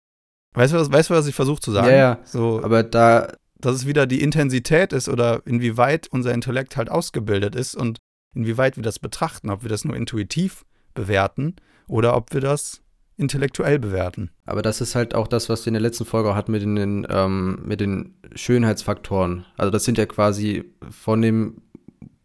[0.54, 1.88] weißt du, was, weißt du, was ich versuche zu sagen?
[1.88, 2.18] Ja, ja.
[2.24, 7.54] So, Aber da, dass es wieder die Intensität ist oder inwieweit unser Intellekt halt ausgebildet
[7.54, 7.98] ist und
[8.34, 12.80] inwieweit wir das betrachten, ob wir das nur intuitiv bewerten oder ob wir das
[13.16, 14.30] intellektuell bewerten.
[14.44, 16.62] aber das ist halt auch das, was wir in der letzten Folge auch hatten mit
[16.62, 19.44] den, ähm, mit den Schönheitsfaktoren.
[19.56, 21.62] Also das sind ja quasi von dem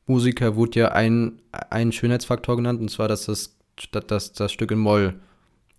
[0.07, 3.55] Musiker wurde ja ein, ein Schönheitsfaktor genannt, und zwar, dass das,
[3.91, 5.19] dass das Stück in Moll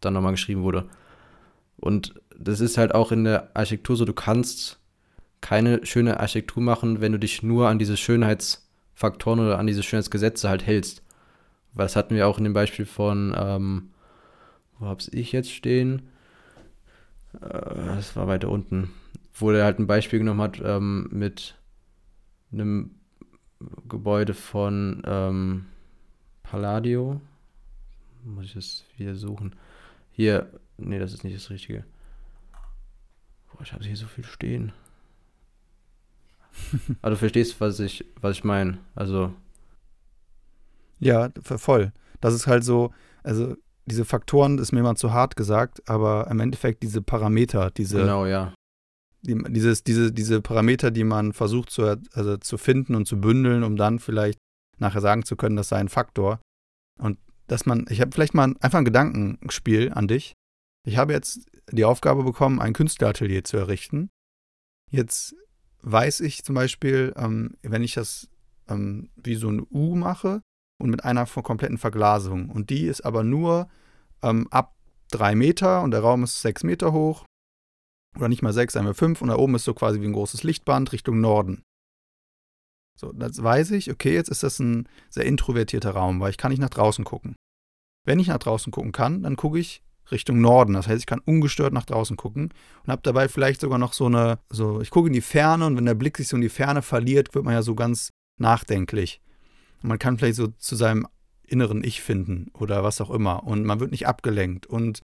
[0.01, 0.88] dann nochmal geschrieben wurde.
[1.76, 4.78] Und das ist halt auch in der Architektur so, du kannst
[5.43, 10.49] keine schöne Architektur machen, wenn du dich nur an diese Schönheitsfaktoren oder an diese Schönheitsgesetze
[10.49, 11.03] halt hältst.
[11.74, 13.91] Weil das hatten wir auch in dem Beispiel von, ähm,
[14.78, 16.09] wo hab's ich jetzt stehen?
[17.34, 17.49] Äh,
[17.95, 18.91] das war weiter unten.
[19.34, 21.55] Wo der halt ein Beispiel genommen hat ähm, mit
[22.53, 22.93] einem
[23.88, 25.66] Gebäude von ähm,
[26.43, 27.20] Palladio.
[28.24, 29.55] Muss ich das wieder suchen?
[30.11, 31.84] Hier, nee, das ist nicht das Richtige.
[33.61, 34.72] Boah, ich habe hier so viel stehen.
[37.02, 38.78] Aber du verstehst, was ich, was ich meine.
[38.94, 39.34] Also,
[40.98, 41.92] Ja, voll.
[42.22, 43.54] Das ist halt so, also
[43.84, 48.24] diese Faktoren ist mir mal zu hart gesagt, aber im Endeffekt diese Parameter, diese, genau,
[48.24, 48.54] ja.
[49.20, 51.82] die, dieses, diese, diese Parameter, die man versucht zu,
[52.14, 54.38] also zu finden und zu bündeln, um dann vielleicht
[54.78, 56.40] nachher sagen zu können, das sei ein Faktor.
[56.98, 60.32] Und dass man, ich habe vielleicht mal einfach ein Gedankenspiel an dich.
[60.87, 64.11] Ich habe jetzt die Aufgabe bekommen, ein Künstleratelier zu errichten.
[64.91, 65.35] Jetzt
[65.83, 68.28] weiß ich zum Beispiel, ähm, wenn ich das
[68.68, 70.43] ähm, wie so ein U mache
[70.78, 73.68] und mit einer kompletten Verglasung und die ist aber nur
[74.22, 74.74] ähm, ab
[75.11, 77.24] drei Meter und der Raum ist sechs Meter hoch
[78.16, 80.43] oder nicht mal sechs, wir fünf und da oben ist so quasi wie ein großes
[80.43, 81.62] Lichtband Richtung Norden.
[82.99, 86.51] So, das weiß ich, okay, jetzt ist das ein sehr introvertierter Raum, weil ich kann
[86.51, 87.37] nicht nach draußen gucken.
[88.05, 90.74] Wenn ich nach draußen gucken kann, dann gucke ich Richtung Norden.
[90.74, 92.52] Das heißt, ich kann ungestört nach draußen gucken
[92.84, 95.76] und habe dabei vielleicht sogar noch so eine, so, ich gucke in die Ferne und
[95.76, 99.20] wenn der Blick sich so in die Ferne verliert, wird man ja so ganz nachdenklich.
[99.82, 101.06] Und man kann vielleicht so zu seinem
[101.46, 103.44] inneren Ich finden oder was auch immer.
[103.44, 105.02] Und man wird nicht abgelenkt und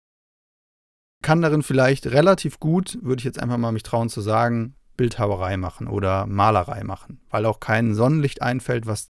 [1.23, 5.57] kann darin vielleicht relativ gut, würde ich jetzt einfach mal mich trauen zu sagen, Bildhauerei
[5.57, 9.09] machen oder Malerei machen, weil auch kein Sonnenlicht einfällt, was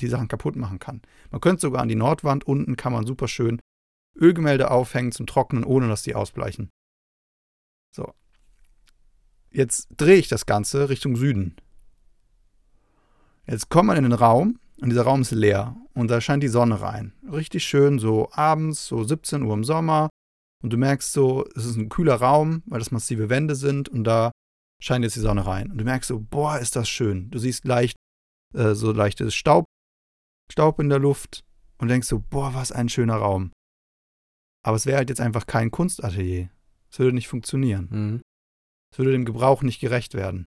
[0.00, 1.02] die Sachen kaputt machen kann.
[1.30, 3.58] Man könnte sogar an die Nordwand unten kann man super schön
[4.18, 6.70] Ölgemälde aufhängen zum Trocknen, ohne dass die ausbleichen.
[7.94, 8.12] So.
[9.50, 11.56] Jetzt drehe ich das Ganze Richtung Süden.
[13.46, 16.48] Jetzt kommt man in den Raum und dieser Raum ist leer und da scheint die
[16.48, 17.14] Sonne rein.
[17.30, 20.10] Richtig schön, so abends, so 17 Uhr im Sommer.
[20.62, 24.04] Und du merkst so, es ist ein kühler Raum, weil das massive Wände sind und
[24.04, 24.32] da
[24.82, 25.70] scheint jetzt die Sonne rein.
[25.70, 27.30] Und du merkst so, boah, ist das schön.
[27.30, 27.96] Du siehst leicht,
[28.54, 29.64] äh, so leichtes Staub,
[30.52, 31.44] Staub in der Luft
[31.78, 33.52] und denkst so, boah, was ein schöner Raum.
[34.68, 36.50] Aber es wäre halt jetzt einfach kein Kunstatelier.
[36.92, 37.88] Es würde nicht funktionieren.
[37.90, 38.22] Mhm.
[38.92, 40.44] Es würde dem Gebrauch nicht gerecht werden.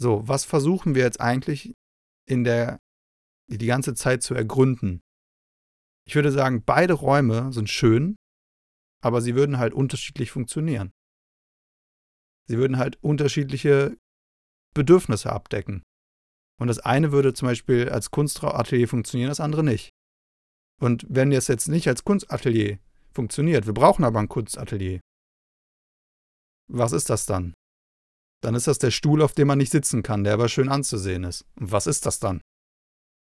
[0.00, 1.76] So, was versuchen wir jetzt eigentlich
[2.28, 2.80] in der
[3.46, 5.00] die ganze Zeit zu ergründen?
[6.08, 8.16] Ich würde sagen, beide Räume sind schön,
[9.00, 10.90] aber sie würden halt unterschiedlich funktionieren.
[12.48, 13.96] Sie würden halt unterschiedliche
[14.74, 15.84] Bedürfnisse abdecken.
[16.58, 19.90] Und das eine würde zum Beispiel als Kunstatelier funktionieren, das andere nicht.
[20.80, 22.80] Und wenn es jetzt nicht als Kunstatelier
[23.12, 25.00] funktioniert, wir brauchen aber ein Kunstatelier,
[26.68, 27.54] was ist das dann?
[28.42, 31.24] Dann ist das der Stuhl, auf dem man nicht sitzen kann, der aber schön anzusehen
[31.24, 31.44] ist.
[31.56, 32.40] Und was ist das dann?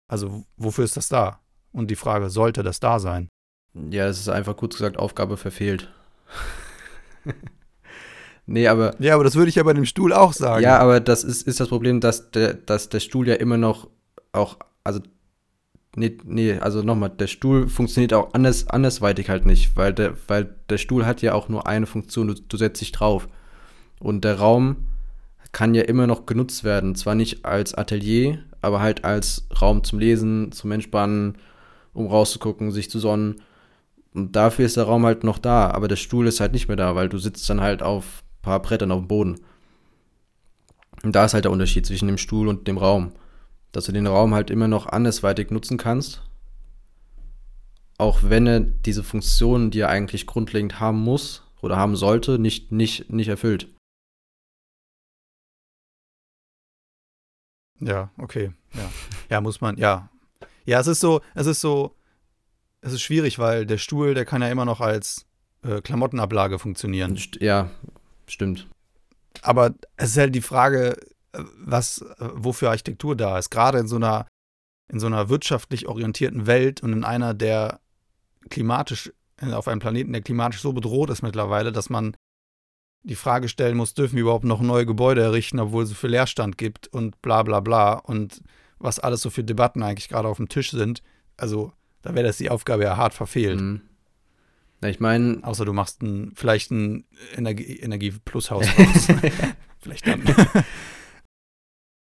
[0.09, 1.41] Also, wofür ist das da?
[1.73, 3.29] Und die Frage, sollte das da sein?
[3.75, 5.91] Ja, das ist einfach kurz gesagt Aufgabe verfehlt.
[8.47, 8.95] nee, aber.
[9.01, 10.63] Ja, aber das würde ich ja bei dem Stuhl auch sagen.
[10.63, 13.89] Ja, aber das ist, ist das Problem, dass der, dass der Stuhl ja immer noch
[14.33, 15.01] auch, also
[15.95, 20.55] Nee, nee, also nochmal, der Stuhl funktioniert auch anders, andersweitig halt nicht, weil der, weil
[20.71, 23.29] der Stuhl hat ja auch nur eine Funktion, du, du setzt dich drauf.
[24.01, 24.77] Und der Raum
[25.53, 26.95] kann ja immer noch genutzt werden.
[26.95, 31.37] Zwar nicht als Atelier, aber halt als Raum zum Lesen, zum Entspannen,
[31.93, 33.43] um rauszugucken, sich zu sonnen.
[34.15, 36.77] Und dafür ist der Raum halt noch da, aber der Stuhl ist halt nicht mehr
[36.77, 39.41] da, weil du sitzt dann halt auf ein paar Brettern auf dem Boden.
[41.03, 43.13] Und da ist halt der Unterschied zwischen dem Stuhl und dem Raum
[43.73, 46.23] dass du den Raum halt immer noch andersweitig nutzen kannst,
[47.99, 52.73] auch wenn er diese Funktionen, die er eigentlich grundlegend haben muss oder haben sollte, nicht,
[52.73, 53.69] nicht, nicht erfüllt.
[57.81, 58.53] Ja, okay.
[58.75, 58.91] Ja.
[59.31, 60.09] ja, muss man, ja.
[60.65, 61.97] Ja, es ist so, es ist so,
[62.81, 65.27] es ist schwierig, weil der Stuhl, der kann ja immer noch als
[65.63, 67.19] äh, Klamottenablage funktionieren.
[67.41, 67.71] Ja,
[68.27, 68.69] stimmt.
[69.43, 70.97] Aber es ist halt die Frage,
[71.33, 73.51] was, wofür Architektur da ist.
[73.51, 74.27] Gerade in so einer,
[74.89, 77.81] in so einer wirtschaftlich orientierten Welt und in einer, der
[78.51, 82.17] klimatisch, auf einem Planeten, der klimatisch so bedroht ist mittlerweile, dass man
[83.03, 86.11] die Frage stellen muss, dürfen wir überhaupt noch neue Gebäude errichten, obwohl es so viel
[86.11, 88.43] Leerstand gibt und bla bla bla und
[88.79, 91.03] was alles so für Debatten eigentlich gerade auf dem Tisch sind.
[91.37, 91.73] Also
[92.03, 93.61] da wäre das die Aufgabe ja hart verfehlt.
[93.61, 93.83] Mhm.
[94.83, 95.41] Ja, ich meine.
[95.43, 97.05] Außer du machst ein, vielleicht ein
[97.37, 98.67] Energie, Energie-Plus-Haus.
[99.81, 100.23] vielleicht dann.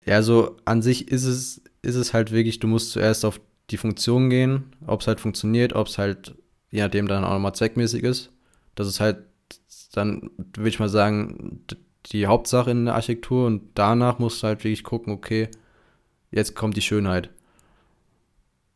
[0.09, 3.77] Ja, so an sich ist es, ist es halt wirklich, du musst zuerst auf die
[3.77, 6.35] Funktion gehen, ob es halt funktioniert, ob es halt,
[6.71, 8.33] je nachdem, dann auch nochmal zweckmäßig ist.
[8.75, 9.19] Das ist halt
[9.93, 11.61] dann, würde ich mal sagen,
[12.07, 15.51] die Hauptsache in der Architektur und danach musst du halt wirklich gucken, okay,
[16.31, 17.29] jetzt kommt die Schönheit.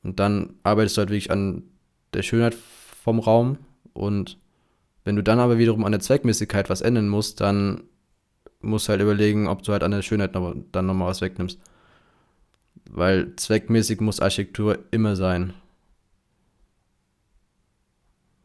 [0.03, 1.63] Und dann arbeitest du halt wirklich an
[2.13, 3.57] der Schönheit vom Raum
[3.95, 4.37] und
[5.05, 7.85] wenn du dann aber wiederum an der Zweckmäßigkeit was ändern musst, dann
[8.63, 11.59] musst halt überlegen, ob du halt an der Schönheit noch, dann nochmal was wegnimmst.
[12.91, 15.55] Weil zweckmäßig muss Architektur immer sein.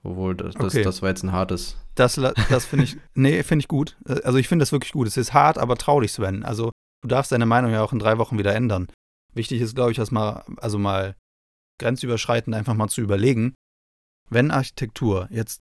[0.04, 0.84] Obwohl, das, das, okay.
[0.84, 1.76] das war jetzt ein hartes.
[1.96, 3.98] Das, das finde ich, nee, finde ich gut.
[4.06, 5.08] Also ich finde das wirklich gut.
[5.08, 6.44] Es ist hart, aber trau dich, Sven.
[6.46, 8.88] Also du darfst deine Meinung ja auch in drei Wochen wieder ändern.
[9.34, 11.16] Wichtig ist, glaube ich, das mal, also mal
[11.80, 13.54] grenzüberschreitend einfach mal zu überlegen,
[14.30, 15.62] wenn Architektur jetzt,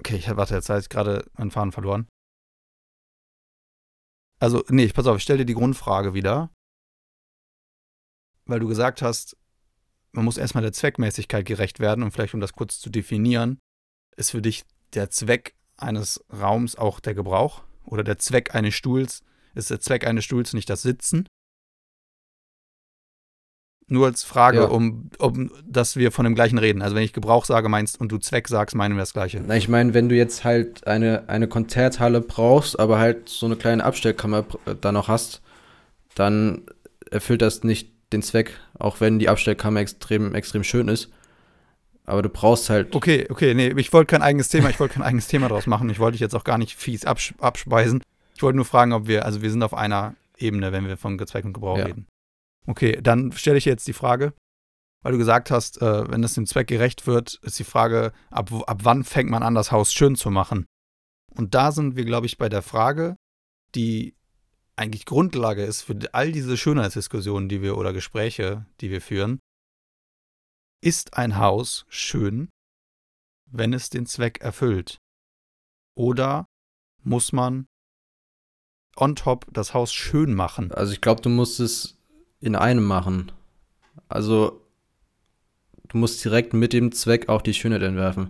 [0.00, 2.08] okay, ich warte, jetzt habe ich gerade meinen Faden verloren.
[4.42, 6.50] Also, nee, pass auf, ich stelle dir die Grundfrage wieder.
[8.44, 9.36] Weil du gesagt hast,
[10.10, 13.60] man muss erstmal der Zweckmäßigkeit gerecht werden und vielleicht, um das kurz zu definieren,
[14.16, 14.64] ist für dich
[14.94, 17.62] der Zweck eines Raums auch der Gebrauch?
[17.84, 19.22] Oder der Zweck eines Stuhls,
[19.54, 21.28] ist der Zweck eines Stuhls nicht das Sitzen,
[23.92, 24.64] nur als Frage, ja.
[24.64, 26.82] um, um, dass wir von dem gleichen reden.
[26.82, 29.42] Also wenn ich Gebrauch sage, meinst und du Zweck sagst, meinen wir das gleiche.
[29.46, 33.56] Na, ich meine, wenn du jetzt halt eine, eine Konzerthalle brauchst, aber halt so eine
[33.56, 34.44] kleine Abstellkammer
[34.80, 35.42] da noch hast,
[36.14, 36.62] dann
[37.10, 41.10] erfüllt das nicht den Zweck, auch wenn die Abstellkammer extrem, extrem schön ist.
[42.04, 42.94] Aber du brauchst halt.
[42.94, 45.88] Okay, okay, nee, ich wollte kein eigenes Thema, ich wollte kein eigenes Thema draus machen.
[45.88, 48.02] Ich wollte dich jetzt auch gar nicht fies abs abspeisen.
[48.34, 51.18] Ich wollte nur fragen, ob wir, also wir sind auf einer Ebene, wenn wir von
[51.26, 51.84] Zweck und Gebrauch ja.
[51.84, 52.06] reden.
[52.66, 54.34] Okay, dann stelle ich jetzt die Frage,
[55.02, 58.52] weil du gesagt hast, äh, wenn es dem Zweck gerecht wird, ist die Frage, ab,
[58.66, 60.66] ab wann fängt man an, das Haus schön zu machen?
[61.34, 63.16] Und da sind wir, glaube ich, bei der Frage,
[63.74, 64.14] die
[64.76, 69.40] eigentlich Grundlage ist für all diese Schönheitsdiskussionen, die wir oder Gespräche, die wir führen.
[70.82, 72.48] Ist ein Haus schön,
[73.50, 74.98] wenn es den Zweck erfüllt?
[75.96, 76.46] Oder
[77.02, 77.66] muss man
[78.96, 80.72] on top das Haus schön machen?
[80.72, 81.98] Also ich glaube, du musst es
[82.42, 83.32] in einem machen.
[84.08, 84.60] Also
[85.88, 88.28] du musst direkt mit dem Zweck auch die Schönheit entwerfen.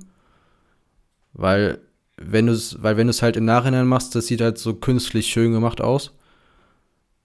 [1.33, 1.81] Weil
[2.17, 4.75] wenn du es, weil wenn du es halt im Nachhinein machst, das sieht halt so
[4.75, 6.13] künstlich schön gemacht aus.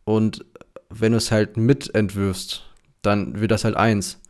[0.05, 0.45] Und
[0.89, 2.63] wenn du es halt mitentwirfst,
[3.01, 4.21] dann wird das halt eins.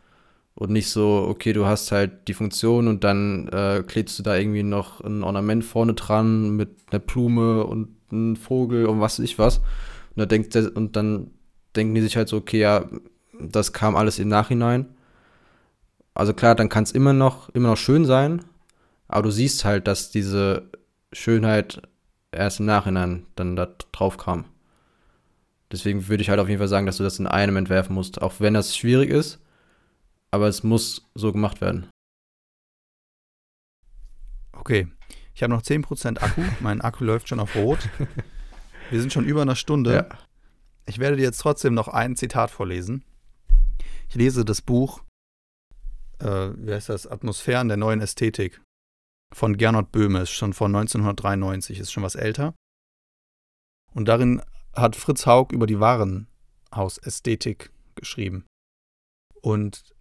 [0.56, 4.36] Und nicht so, okay, du hast halt die Funktion und dann äh, klebst du da
[4.36, 9.26] irgendwie noch ein Ornament vorne dran mit einer Blume und einem Vogel und was weiß
[9.26, 9.60] ich was.
[9.60, 11.30] Und, da denkt der, und dann
[11.76, 12.86] denken die sich halt so, okay, ja,
[13.40, 14.88] das kam alles im Nachhinein.
[16.14, 18.44] Also klar, dann kann es immer noch, immer noch schön sein,
[19.08, 20.72] aber du siehst halt, dass diese
[21.14, 21.82] Schönheit
[22.32, 24.46] erst im Nachhinein dann da drauf kam.
[25.72, 28.22] Deswegen würde ich halt auf jeden Fall sagen, dass du das in einem entwerfen musst,
[28.22, 29.40] auch wenn das schwierig ist,
[30.32, 31.88] aber es muss so gemacht werden.
[34.54, 34.88] Okay,
[35.36, 37.80] ich habe noch 10% Akku, mein Akku läuft schon auf Rot.
[38.90, 39.94] Wir sind schon über einer Stunde.
[39.94, 40.08] Ja.
[40.88, 43.04] Ich werde dir jetzt trotzdem noch ein Zitat vorlesen.
[44.08, 45.04] Ich lese das Buch,
[46.20, 48.62] äh, wie heißt das, Atmosphären der neuen Ästhetik
[49.34, 52.56] von Gernot Böhme, ist schon von 1993, ist schon was älter.
[53.94, 54.42] Und darin
[54.74, 58.46] hat Fritz Haug über die Warenhausästhetik geschrieben.
[59.42, 59.94] Und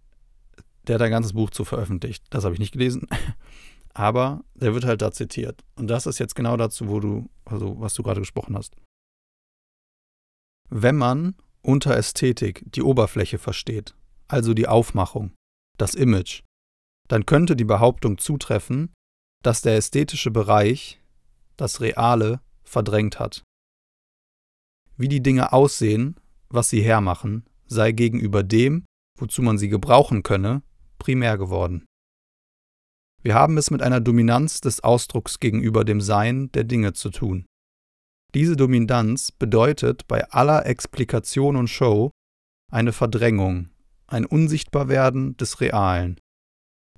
[0.83, 2.23] der hat ein ganzes Buch zu veröffentlicht.
[2.29, 3.07] Das habe ich nicht gelesen.
[3.93, 5.63] Aber der wird halt da zitiert.
[5.75, 8.75] Und das ist jetzt genau dazu, wo du, also was du gerade gesprochen hast.
[10.69, 13.95] Wenn man unter Ästhetik die Oberfläche versteht,
[14.27, 15.33] also die Aufmachung,
[15.77, 16.43] das Image,
[17.07, 18.93] dann könnte die Behauptung zutreffen,
[19.43, 21.01] dass der ästhetische Bereich
[21.55, 23.43] das Reale verdrängt hat.
[24.97, 28.85] Wie die Dinge aussehen, was sie hermachen, sei gegenüber dem,
[29.17, 30.63] wozu man sie gebrauchen könne,
[30.99, 31.85] primär geworden.
[33.23, 37.45] Wir haben es mit einer Dominanz des Ausdrucks gegenüber dem Sein der Dinge zu tun.
[38.33, 42.11] Diese Dominanz bedeutet bei aller Explikation und Show
[42.71, 43.69] eine Verdrängung,
[44.07, 46.19] ein Unsichtbarwerden des Realen.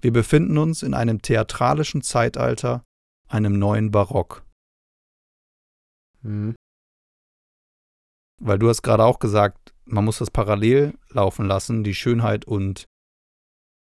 [0.01, 2.83] Wir befinden uns in einem theatralischen Zeitalter,
[3.27, 4.45] einem neuen Barock.
[6.21, 6.55] Mhm.
[8.41, 12.85] Weil du hast gerade auch gesagt, man muss das parallel laufen lassen, die Schönheit und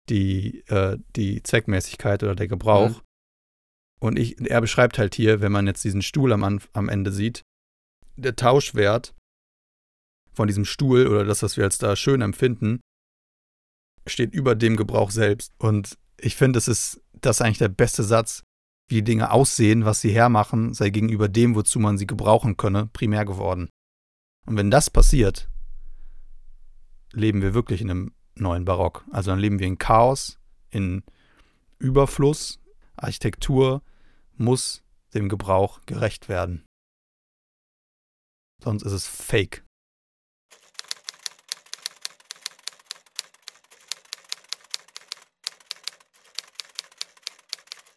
[0.09, 2.91] die, äh, die Zweckmäßigkeit oder der Gebrauch.
[2.91, 3.08] Mhm.
[4.01, 7.43] Und ich, er beschreibt halt hier, wenn man jetzt diesen Stuhl am, am Ende sieht,
[8.17, 9.15] der Tauschwert
[10.33, 12.81] von diesem Stuhl oder das, was wir als da schön empfinden,
[14.07, 15.53] steht über dem Gebrauch selbst.
[15.59, 18.43] Und ich finde, es ist das ist eigentlich der beste Satz,
[18.89, 23.25] wie Dinge aussehen, was sie hermachen, sei gegenüber dem, wozu man sie gebrauchen könne, primär
[23.25, 23.69] geworden.
[24.47, 25.49] Und wenn das passiert,
[27.13, 29.05] leben wir wirklich in einem neuen Barock.
[29.11, 30.39] Also dann leben wir in Chaos,
[30.71, 31.03] in
[31.79, 32.61] Überfluss.
[33.03, 33.83] Architektur
[34.35, 34.83] muss
[35.15, 36.65] dem Gebrauch gerecht werden.
[38.63, 39.65] Sonst ist es fake.